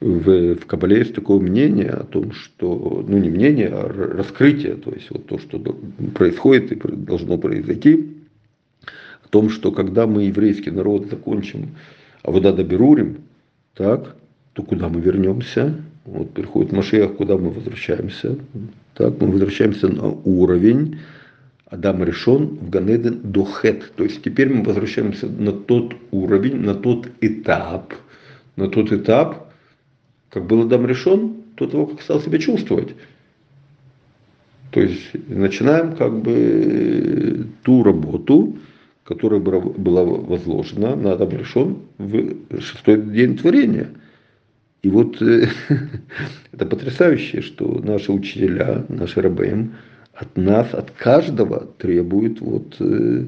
в, 0.00 0.54
в 0.54 0.66
Кабале 0.66 0.98
есть 0.98 1.14
такое 1.14 1.40
мнение 1.40 1.90
о 1.90 2.04
том, 2.04 2.32
что, 2.32 3.04
ну 3.06 3.18
не 3.18 3.28
мнение, 3.28 3.68
а 3.68 3.86
раскрытие, 3.88 4.76
то 4.76 4.90
есть 4.92 5.10
вот 5.10 5.26
то, 5.26 5.38
что 5.38 5.58
происходит 6.14 6.72
и 6.72 6.96
должно 6.96 7.36
произойти, 7.36 8.16
о 9.22 9.28
том, 9.28 9.50
что 9.50 9.72
когда 9.72 10.06
мы, 10.06 10.24
еврейский 10.24 10.70
народ, 10.70 11.10
закончим 11.10 11.76
Авода 12.22 12.52
Берурим, 12.64 13.18
так, 13.74 14.16
то 14.54 14.62
куда 14.62 14.88
мы 14.88 15.00
вернемся? 15.00 15.74
Вот 16.04 16.32
приходит 16.32 16.72
Машиах, 16.72 17.16
куда 17.16 17.36
мы 17.36 17.50
возвращаемся? 17.50 18.38
Так, 18.94 19.20
мы 19.20 19.30
возвращаемся 19.30 19.88
на 19.88 20.08
уровень 20.08 20.98
Адам 21.66 22.02
решен 22.02 22.56
в 22.56 22.70
Ганеден 22.70 23.20
до 23.22 23.44
хет. 23.44 23.92
То 23.96 24.04
есть 24.04 24.22
теперь 24.22 24.52
мы 24.52 24.64
возвращаемся 24.64 25.26
на 25.26 25.52
тот 25.52 25.94
уровень, 26.10 26.56
на 26.56 26.74
тот 26.74 27.08
этап, 27.20 27.94
на 28.56 28.68
тот 28.68 28.92
этап, 28.92 29.52
как 30.30 30.46
был 30.46 30.62
Адам 30.62 30.86
решен, 30.86 31.34
до 31.56 31.66
того, 31.66 31.86
как 31.86 32.02
стал 32.02 32.20
себя 32.20 32.38
чувствовать. 32.38 32.94
То 34.70 34.80
есть 34.80 35.28
начинаем 35.28 35.96
как 35.96 36.20
бы 36.20 37.46
ту 37.62 37.82
работу, 37.82 38.56
которая 39.04 39.40
была 39.40 40.04
возложена 40.04 40.96
на 40.96 41.12
Адам 41.12 41.30
решен 41.30 41.78
в 41.98 42.60
шестой 42.60 43.02
день 43.02 43.36
творения. 43.36 43.90
И 44.82 44.88
вот 44.88 45.20
это 46.52 46.66
потрясающе, 46.66 47.42
что 47.42 47.80
наши 47.84 48.12
учителя, 48.12 48.84
наши 48.88 49.20
рабеем, 49.20 49.74
от 50.14 50.36
нас, 50.36 50.72
от 50.74 50.90
каждого 50.90 51.66
требует 51.78 52.40
вот 52.40 52.76
э, 52.80 53.26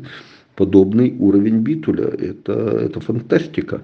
подобный 0.56 1.14
уровень 1.18 1.60
битуля. 1.60 2.08
Это, 2.08 2.52
это 2.52 3.00
фантастика. 3.00 3.82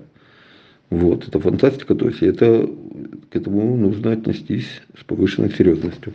Вот, 0.90 1.28
это 1.28 1.38
фантастика, 1.38 1.94
то 1.94 2.08
есть 2.08 2.22
это, 2.22 2.66
к 3.30 3.36
этому 3.36 3.76
нужно 3.76 4.12
отнестись 4.12 4.80
с 4.98 5.04
повышенной 5.04 5.50
серьезностью. 5.50 6.14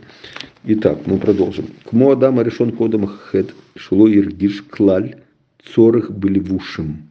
Итак, 0.64 1.06
мы 1.06 1.18
продолжим. 1.18 1.66
К 1.84 1.92
Моадама 1.92 2.42
решен 2.42 2.72
кодом 2.72 3.06
хет 3.06 3.54
шло 3.76 4.08
иргиш 4.08 4.62
клаль 4.62 5.16
цорых 5.64 6.10
были 6.12 6.40
в 6.40 6.54
ушим. 6.54 7.08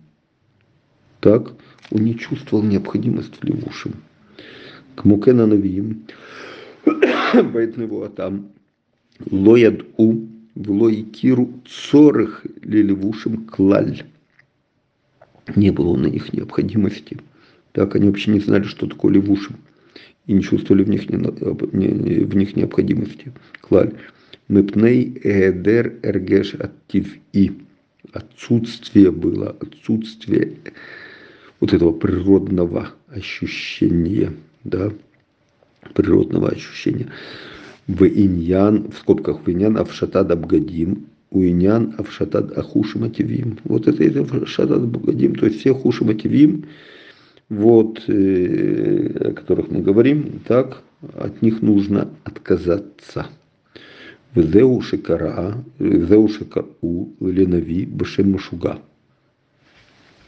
Так, 1.21 1.53
он 1.89 2.03
не 2.03 2.17
чувствовал 2.17 2.63
необходимость 2.63 3.35
в 3.39 3.43
левушим. 3.45 3.93
К 4.95 5.05
Мукена 5.05 5.47
Навиим, 5.47 6.05
Байтневу 7.53 8.03
Атам, 8.03 8.51
лояд 9.31 9.81
у 9.97 10.27
в 10.55 11.03
киру 11.11 11.61
цорых 11.65 12.45
лилевушим 12.61 13.45
клаль. 13.45 14.03
Не 15.55 15.71
было 15.71 15.97
на 15.97 16.07
них 16.07 16.31
необходимости. 16.31 17.17
Так 17.71 17.95
они 17.95 18.07
вообще 18.07 18.31
не 18.31 18.39
знали, 18.39 18.63
что 18.63 18.87
такое 18.87 19.13
левушим. 19.13 19.55
И 20.27 20.33
не 20.33 20.41
чувствовали 20.41 20.83
в 20.83 20.89
них, 20.89 21.09
не, 21.09 21.17
не, 21.17 22.23
в 22.23 22.35
них 22.35 22.55
необходимости. 22.55 23.33
Клаль. 23.61 23.93
Мепней 24.47 25.17
эдер 25.23 25.95
эргеш 26.03 26.53
актив 26.55 27.17
и. 27.33 27.51
Отсутствие 28.11 29.11
было, 29.11 29.57
отсутствие 29.59 30.57
вот 31.59 31.73
этого 31.73 31.93
природного 31.93 32.89
ощущения, 33.07 34.33
да, 34.63 34.91
природного 35.93 36.49
ощущения 36.49 37.09
в 37.87 38.05
иньян, 38.05 38.91
в 38.91 38.97
скобках 38.97 39.45
в 39.45 39.51
иньян 39.51 39.77
авшатад 39.77 40.31
абгадим, 40.31 41.07
у 41.31 41.41
иньян 41.41 41.95
авшатад 41.97 42.57
ахуши 42.57 42.97
мотивим. 42.97 43.59
Вот 43.65 43.87
это, 43.87 44.03
это 44.03 44.21
авшатад 44.21 44.83
абгадим, 44.83 45.35
то 45.35 45.45
есть 45.45 45.59
все 45.59 45.73
хуши 45.73 46.05
мотивим, 46.05 46.65
вот, 47.49 48.03
э, 48.07 49.29
о 49.29 49.33
которых 49.33 49.69
мы 49.69 49.81
говорим, 49.81 50.41
так, 50.47 50.81
от 51.15 51.41
них 51.41 51.61
нужно 51.61 52.09
отказаться. 52.23 53.27
Везеу 54.33 54.81
шикара, 54.81 55.63
везеу 55.77 56.27
шикару 56.29 57.13
ленави 57.19 57.85
башем 57.85 58.31
машуга. 58.31 58.79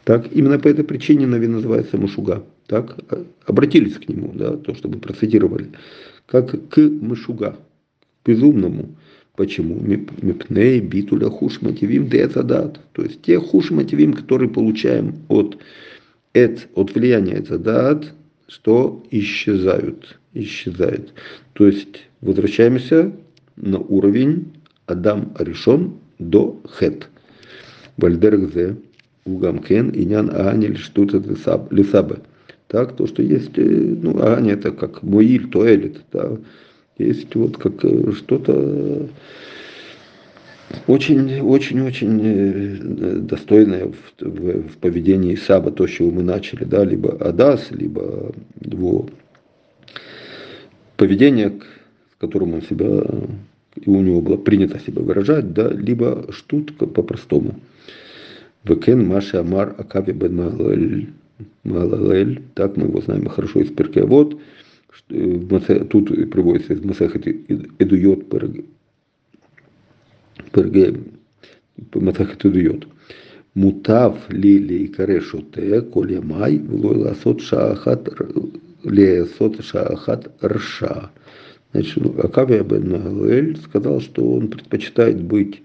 Так, 0.05 0.31
именно 0.31 0.59
по 0.59 0.67
этой 0.67 0.85
причине 0.85 1.25
Нави 1.25 1.47
называется 1.47 1.97
Машуга. 1.97 2.43
Так, 2.67 2.97
обратились 3.45 3.95
к 3.95 4.09
нему, 4.09 4.31
да, 4.33 4.57
то, 4.57 4.73
чтобы 4.73 4.97
процитировали 4.99 5.69
как 6.25 6.69
к 6.69 6.77
мышуга, 6.77 7.57
к 8.23 8.27
безумному. 8.27 8.95
Почему? 9.35 9.79
Мипней, 9.79 10.79
битуля, 10.79 11.29
хуш 11.29 11.61
мотивим, 11.61 12.07
децадат. 12.07 12.79
То 12.93 13.03
есть 13.03 13.21
те 13.21 13.39
хуш 13.39 13.69
мотивим, 13.69 14.13
которые 14.13 14.49
получаем 14.49 15.15
от, 15.27 15.57
эт, 16.33 16.67
от 16.73 16.95
влияния 16.95 17.39
эцадат, 17.39 18.13
что 18.47 19.03
исчезают. 19.11 20.19
Исчезают. 20.33 21.13
То 21.53 21.67
есть 21.67 22.07
возвращаемся 22.21 23.11
на 23.57 23.79
уровень 23.79 24.53
Адам 24.85 25.33
решен 25.37 25.95
до 26.17 26.61
хет. 26.79 27.09
Вальдергзе, 27.97 28.77
угамкен, 29.25 29.91
инян 29.93 30.29
ааниль, 30.29 30.77
штута 30.77 31.21
лисабе. 31.71 32.17
Так, 32.67 32.95
то, 32.95 33.05
что 33.05 33.21
есть, 33.21 33.57
э, 33.57 33.61
ну, 33.61 34.21
Аня 34.23 34.53
это 34.53 34.71
как 34.71 35.03
Муиль, 35.03 35.49
Туэлит, 35.49 36.01
да, 36.11 36.37
есть 36.97 37.35
вот 37.35 37.57
как 37.57 37.83
э, 37.83 38.11
что-то 38.13 39.07
очень, 40.87 41.41
очень, 41.41 41.81
очень 41.81 42.21
э, 42.23 43.17
достойное 43.19 43.87
в, 43.87 44.21
в, 44.21 44.69
в 44.69 44.77
поведении 44.77 45.35
Саба, 45.35 45.71
то, 45.71 45.85
с 45.85 45.91
чего 45.91 46.09
мы 46.09 46.23
начали, 46.23 46.63
да, 46.63 46.83
либо 46.83 47.15
Адас, 47.19 47.69
либо 47.69 48.33
его 48.61 49.07
поведение, 50.97 51.51
с 51.51 52.19
которым 52.19 52.55
он 52.55 52.61
себя, 52.63 53.03
и 53.75 53.89
у 53.89 54.01
него 54.01 54.21
было 54.21 54.37
принято 54.37 54.79
себя 54.79 55.03
выражать, 55.03 55.53
да, 55.53 55.69
либо 55.69 56.25
штутка 56.31 56.87
по-простому. 56.87 57.59
Векен 58.63 59.05
Маша 59.05 59.41
Амар 59.41 59.75
Акави 59.77 60.13
Бен 60.13 61.13
Малалель, 61.63 62.43
так 62.53 62.77
мы 62.77 62.87
его 62.87 63.01
знаем 63.01 63.27
хорошо 63.27 63.61
из 63.61 63.71
Перке. 63.71 64.03
Вот 64.05 64.39
тут 65.07 66.31
приводится 66.31 66.73
из 66.73 66.83
Масахат 66.83 67.27
Эдуйот 67.27 68.29
Перге 70.51 70.99
Масахат 71.93 72.45
Эдуйот. 72.45 72.87
Мутав 73.53 74.29
ли 74.31 74.57
ли 74.59 74.87
карешоте, 74.87 75.81
коля 75.81 76.21
май, 76.21 76.59
влой 76.59 76.97
ласот 76.97 77.41
шаахат, 77.41 78.09
лесот 78.83 79.63
шаахат 79.63 80.29
рша. 80.43 81.11
Значит, 81.71 82.19
Акавия 82.19 82.63
бен 82.63 82.91
Магалель 82.91 83.57
сказал, 83.57 84.01
что 84.01 84.33
он 84.33 84.49
предпочитает 84.49 85.21
быть 85.21 85.61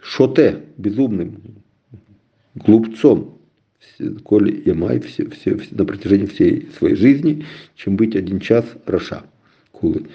шоте, 0.00 0.62
безумным, 0.78 1.40
глупцом, 2.54 3.38
коли 4.24 4.62
ямай 4.66 5.00
все, 5.00 5.28
все, 5.30 5.56
все, 5.56 5.74
на 5.74 5.84
протяжении 5.84 6.26
всей 6.26 6.68
своей 6.78 6.96
жизни, 6.96 7.44
чем 7.76 7.96
быть 7.96 8.16
один 8.16 8.40
час 8.40 8.64
раша. 8.86 9.22
Кулы. 9.72 10.06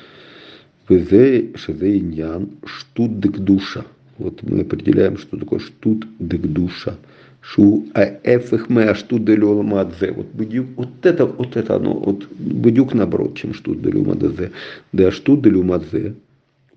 Везе 0.90 1.56
шезе 1.56 1.98
иньян 1.98 2.50
штут 2.66 3.20
дек 3.20 3.38
душа. 3.38 3.86
Вот 4.18 4.42
мы 4.44 4.62
определяем, 4.62 5.18
что 5.18 5.38
такое 5.38 5.60
штут 5.60 6.06
дек 6.20 6.42
душа. 6.42 6.98
Шу 7.42 7.86
а 7.94 8.04
эфих 8.24 8.70
мы 8.70 8.84
а 8.84 8.96
штут 8.96 9.26
делю 9.26 9.52
ламадзе. 9.52 10.12
Вот 10.12 10.28
бедюк, 10.34 10.68
вот 10.76 11.06
это, 11.06 11.26
вот 11.26 11.56
это 11.56 11.76
оно, 11.76 11.94
вот 11.94 12.28
бедюк 12.32 12.94
наоборот, 12.94 13.38
чем 13.38 13.54
штут 13.54 13.82
делю 13.82 14.02
ламадзе. 14.02 14.52
Да 14.94 15.12
штут 15.12 15.42
делю 15.44 15.60
ламадзе. 15.60 16.16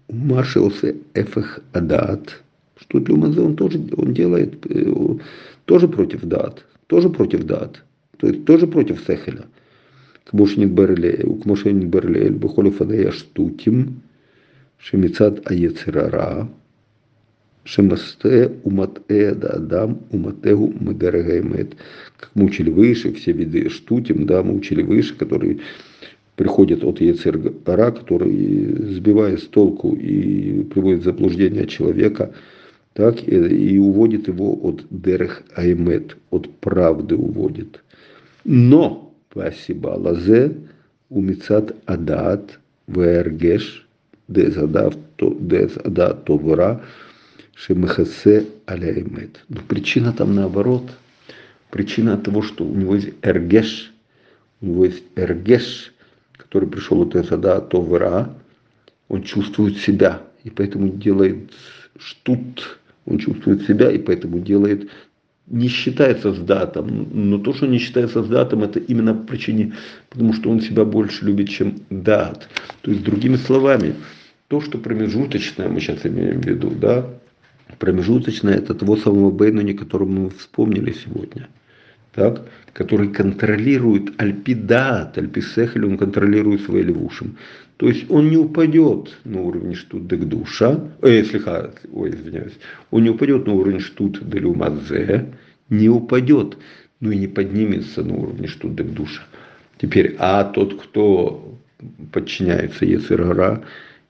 Маршался 0.09 0.95
эфих 1.15 1.61
адат. 1.73 2.43
Штут 2.81 3.05
делю 3.05 3.21
ламадзе 3.21 3.41
он 3.41 3.57
тоже, 3.57 3.81
он 3.97 4.13
делает, 4.13 4.55
тоже 5.65 5.89
против 5.89 6.25
дат 6.25 6.65
тоже 6.91 7.09
против 7.09 7.45
Дат, 7.45 7.85
то 8.19 8.27
есть 8.27 8.45
тоже 8.45 8.67
против 8.67 9.01
Сехеля. 9.07 9.45
Кмошнин 10.25 10.75
Берле, 10.75 11.21
у 11.25 11.37
Кмошнин 11.37 11.89
Берле, 11.89 12.31
Бухолю 12.31 12.73
Фадая 12.73 13.13
Штутим, 13.13 14.03
Шемицат 14.77 15.49
Аецерара, 15.49 16.49
Шемасте 17.63 18.51
Уматэ 18.65 19.35
да 19.37 19.51
Адам 19.51 20.01
Уматэгу 20.11 20.75
Магарагаймет. 20.81 21.77
Как 22.19 22.31
мы 22.35 22.47
учили 22.47 22.71
выше, 22.71 23.13
все 23.13 23.33
виды 23.33 23.69
штутим, 23.69 24.27
да, 24.27 24.43
мы 24.43 24.57
учили 24.57 24.83
выше, 24.83 25.15
которые 25.15 25.61
приходят 26.35 26.83
от 26.83 27.01
Ецергара, 27.01 27.93
который 27.93 28.95
сбивает 28.95 29.41
с 29.43 29.47
толку 29.47 29.95
и 29.95 30.65
приводит 30.65 31.03
в 31.03 31.05
заблуждение 31.05 31.69
человека– 31.69 32.35
так, 32.93 33.23
э, 33.27 33.49
и 33.49 33.79
уводит 33.79 34.29
его 34.29 34.59
от 34.63 34.85
Дерех 34.91 35.43
Аймет, 35.55 36.17
от 36.31 36.51
правды 36.59 37.17
уводит. 37.17 37.83
Но, 38.45 39.15
спасибо 39.31 39.89
Лазе, 39.89 40.57
умицат 41.09 41.75
Адат, 41.87 42.59
Вергеш, 42.87 43.87
Дезадат, 44.29 44.97
Дезадат, 45.19 46.25
Товра, 46.25 46.83
Шемехасе, 47.55 48.47
Аляймет. 48.67 49.45
Но 49.49 49.61
причина 49.69 50.13
там 50.13 50.35
наоборот. 50.35 50.91
Причина 51.71 52.17
того, 52.17 52.43
что 52.43 52.65
у 52.65 52.75
него 52.75 52.97
есть 52.97 53.11
Эргеш, 53.23 53.93
у 54.61 54.67
него 54.67 54.85
есть 54.87 55.05
Эргеш, 55.15 55.93
который 56.33 56.69
пришел 56.69 57.01
от 57.03 57.15
Эзада 57.15 57.61
Товра, 57.61 58.35
он 59.09 59.23
чувствует 59.23 59.77
себя, 59.77 60.23
и 60.43 60.51
поэтому 60.51 60.89
делает 60.89 61.53
штут, 61.99 62.80
он 63.11 63.19
чувствует 63.19 63.67
себя, 63.67 63.91
и 63.91 63.99
поэтому 63.99 64.39
делает 64.39 64.89
не 65.51 65.67
считается 65.69 66.33
с 66.33 66.39
датом, 66.39 67.09
но 67.13 67.39
то, 67.39 67.53
что 67.53 67.67
не 67.67 67.79
считается 67.79 68.23
с 68.23 68.29
датом, 68.29 68.63
это 68.63 68.79
именно 68.79 69.15
по 69.15 69.27
причине, 69.27 69.75
потому 70.09 70.33
что 70.33 70.49
он 70.49 70.61
себя 70.61 70.85
больше 70.85 71.25
любит, 71.25 71.49
чем 71.49 71.81
дат. 71.91 72.49
То 72.83 72.93
есть, 72.93 73.03
другими 73.03 73.35
словами, 73.35 73.97
то, 74.47 74.61
что 74.61 74.79
промежуточное, 74.79 75.69
мы 75.69 75.81
сейчас 75.81 76.07
имеем 76.07 76.41
в 76.41 76.47
виду, 76.47 76.71
да, 76.71 77.05
промежуточное, 77.79 78.55
это 78.55 78.75
того 78.75 78.97
самого 78.97 79.33
Бейнуни, 79.33 79.73
которого 79.73 80.09
мы 80.09 80.31
вспомнили 80.31 80.93
сегодня, 80.93 81.49
так, 82.13 82.43
который 82.73 83.09
контролирует 83.09 84.21
альпидат, 84.21 85.19
альписехель, 85.19 85.85
он 85.85 85.99
контролирует 85.99 86.63
свои 86.63 86.83
левушим. 86.83 87.37
То 87.77 87.89
есть 87.89 88.11
он 88.11 88.29
не 88.29 88.37
упадет 88.37 89.17
на 89.25 89.41
уровень 89.41 89.75
штут 89.75 90.07
дегдуша, 90.07 90.93
э, 91.01 91.25
слегка, 91.25 91.71
ой, 91.91 92.11
извиняюсь, 92.11 92.59
он 92.91 93.05
не 93.05 93.11
упадет 93.11 93.47
на 93.47 93.55
уровень 93.55 93.81
штут 93.81 94.29
делюмадзе, 94.29 95.33
не 95.71 95.89
упадет, 95.89 96.59
ну 97.01 97.11
и 97.11 97.17
не 97.17 97.27
поднимется 97.27 98.03
на 98.03 98.17
уровень 98.17 98.49
штут 98.49 98.75
дегдуша. 98.75 99.23
Теперь, 99.81 100.15
а 100.19 100.45
тот, 100.45 100.79
кто 100.79 101.59
подчиняется 102.13 102.85
Ецергара, 102.85 103.65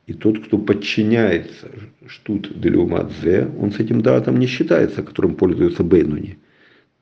и 0.08 0.14
тот, 0.14 0.44
кто 0.44 0.58
подчиняется 0.58 1.70
штут 2.08 2.60
делюмадзе, 2.60 3.48
он 3.60 3.70
с 3.70 3.78
этим 3.78 4.00
датом 4.00 4.40
не 4.40 4.48
считается, 4.48 5.04
которым 5.04 5.36
пользуется 5.36 5.84
Бейнуни. 5.84 6.38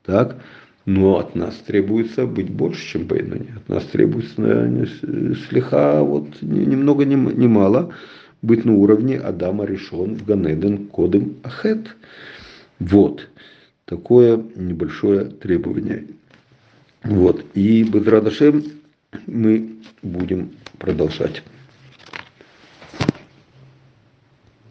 Так? 0.05 0.43
Но 0.85 1.19
от 1.19 1.35
нас 1.35 1.55
требуется 1.57 2.25
быть 2.25 2.49
больше, 2.49 2.85
чем 2.93 3.05
Бейнуни. 3.05 3.53
От 3.55 3.69
нас 3.69 3.83
требуется 3.85 4.41
наверное, 4.41 4.87
слегка, 5.47 6.01
вот 6.01 6.41
ни 6.41 6.75
много 6.75 7.05
ни, 7.05 7.47
мало, 7.47 7.93
быть 8.41 8.65
на 8.65 8.73
уровне 8.73 9.17
Адама 9.17 9.65
решен 9.65 10.15
в 10.15 10.25
Ганеден 10.25 10.87
Кодем 10.87 11.35
Ахет. 11.43 11.95
Вот. 12.79 13.27
Такое 13.85 14.41
небольшое 14.55 15.25
требование. 15.25 16.07
Вот. 17.03 17.45
И 17.53 17.83
без 17.83 18.05
Радашем 18.07 18.63
мы 19.27 19.75
будем 20.01 20.51
продолжать. 20.77 21.43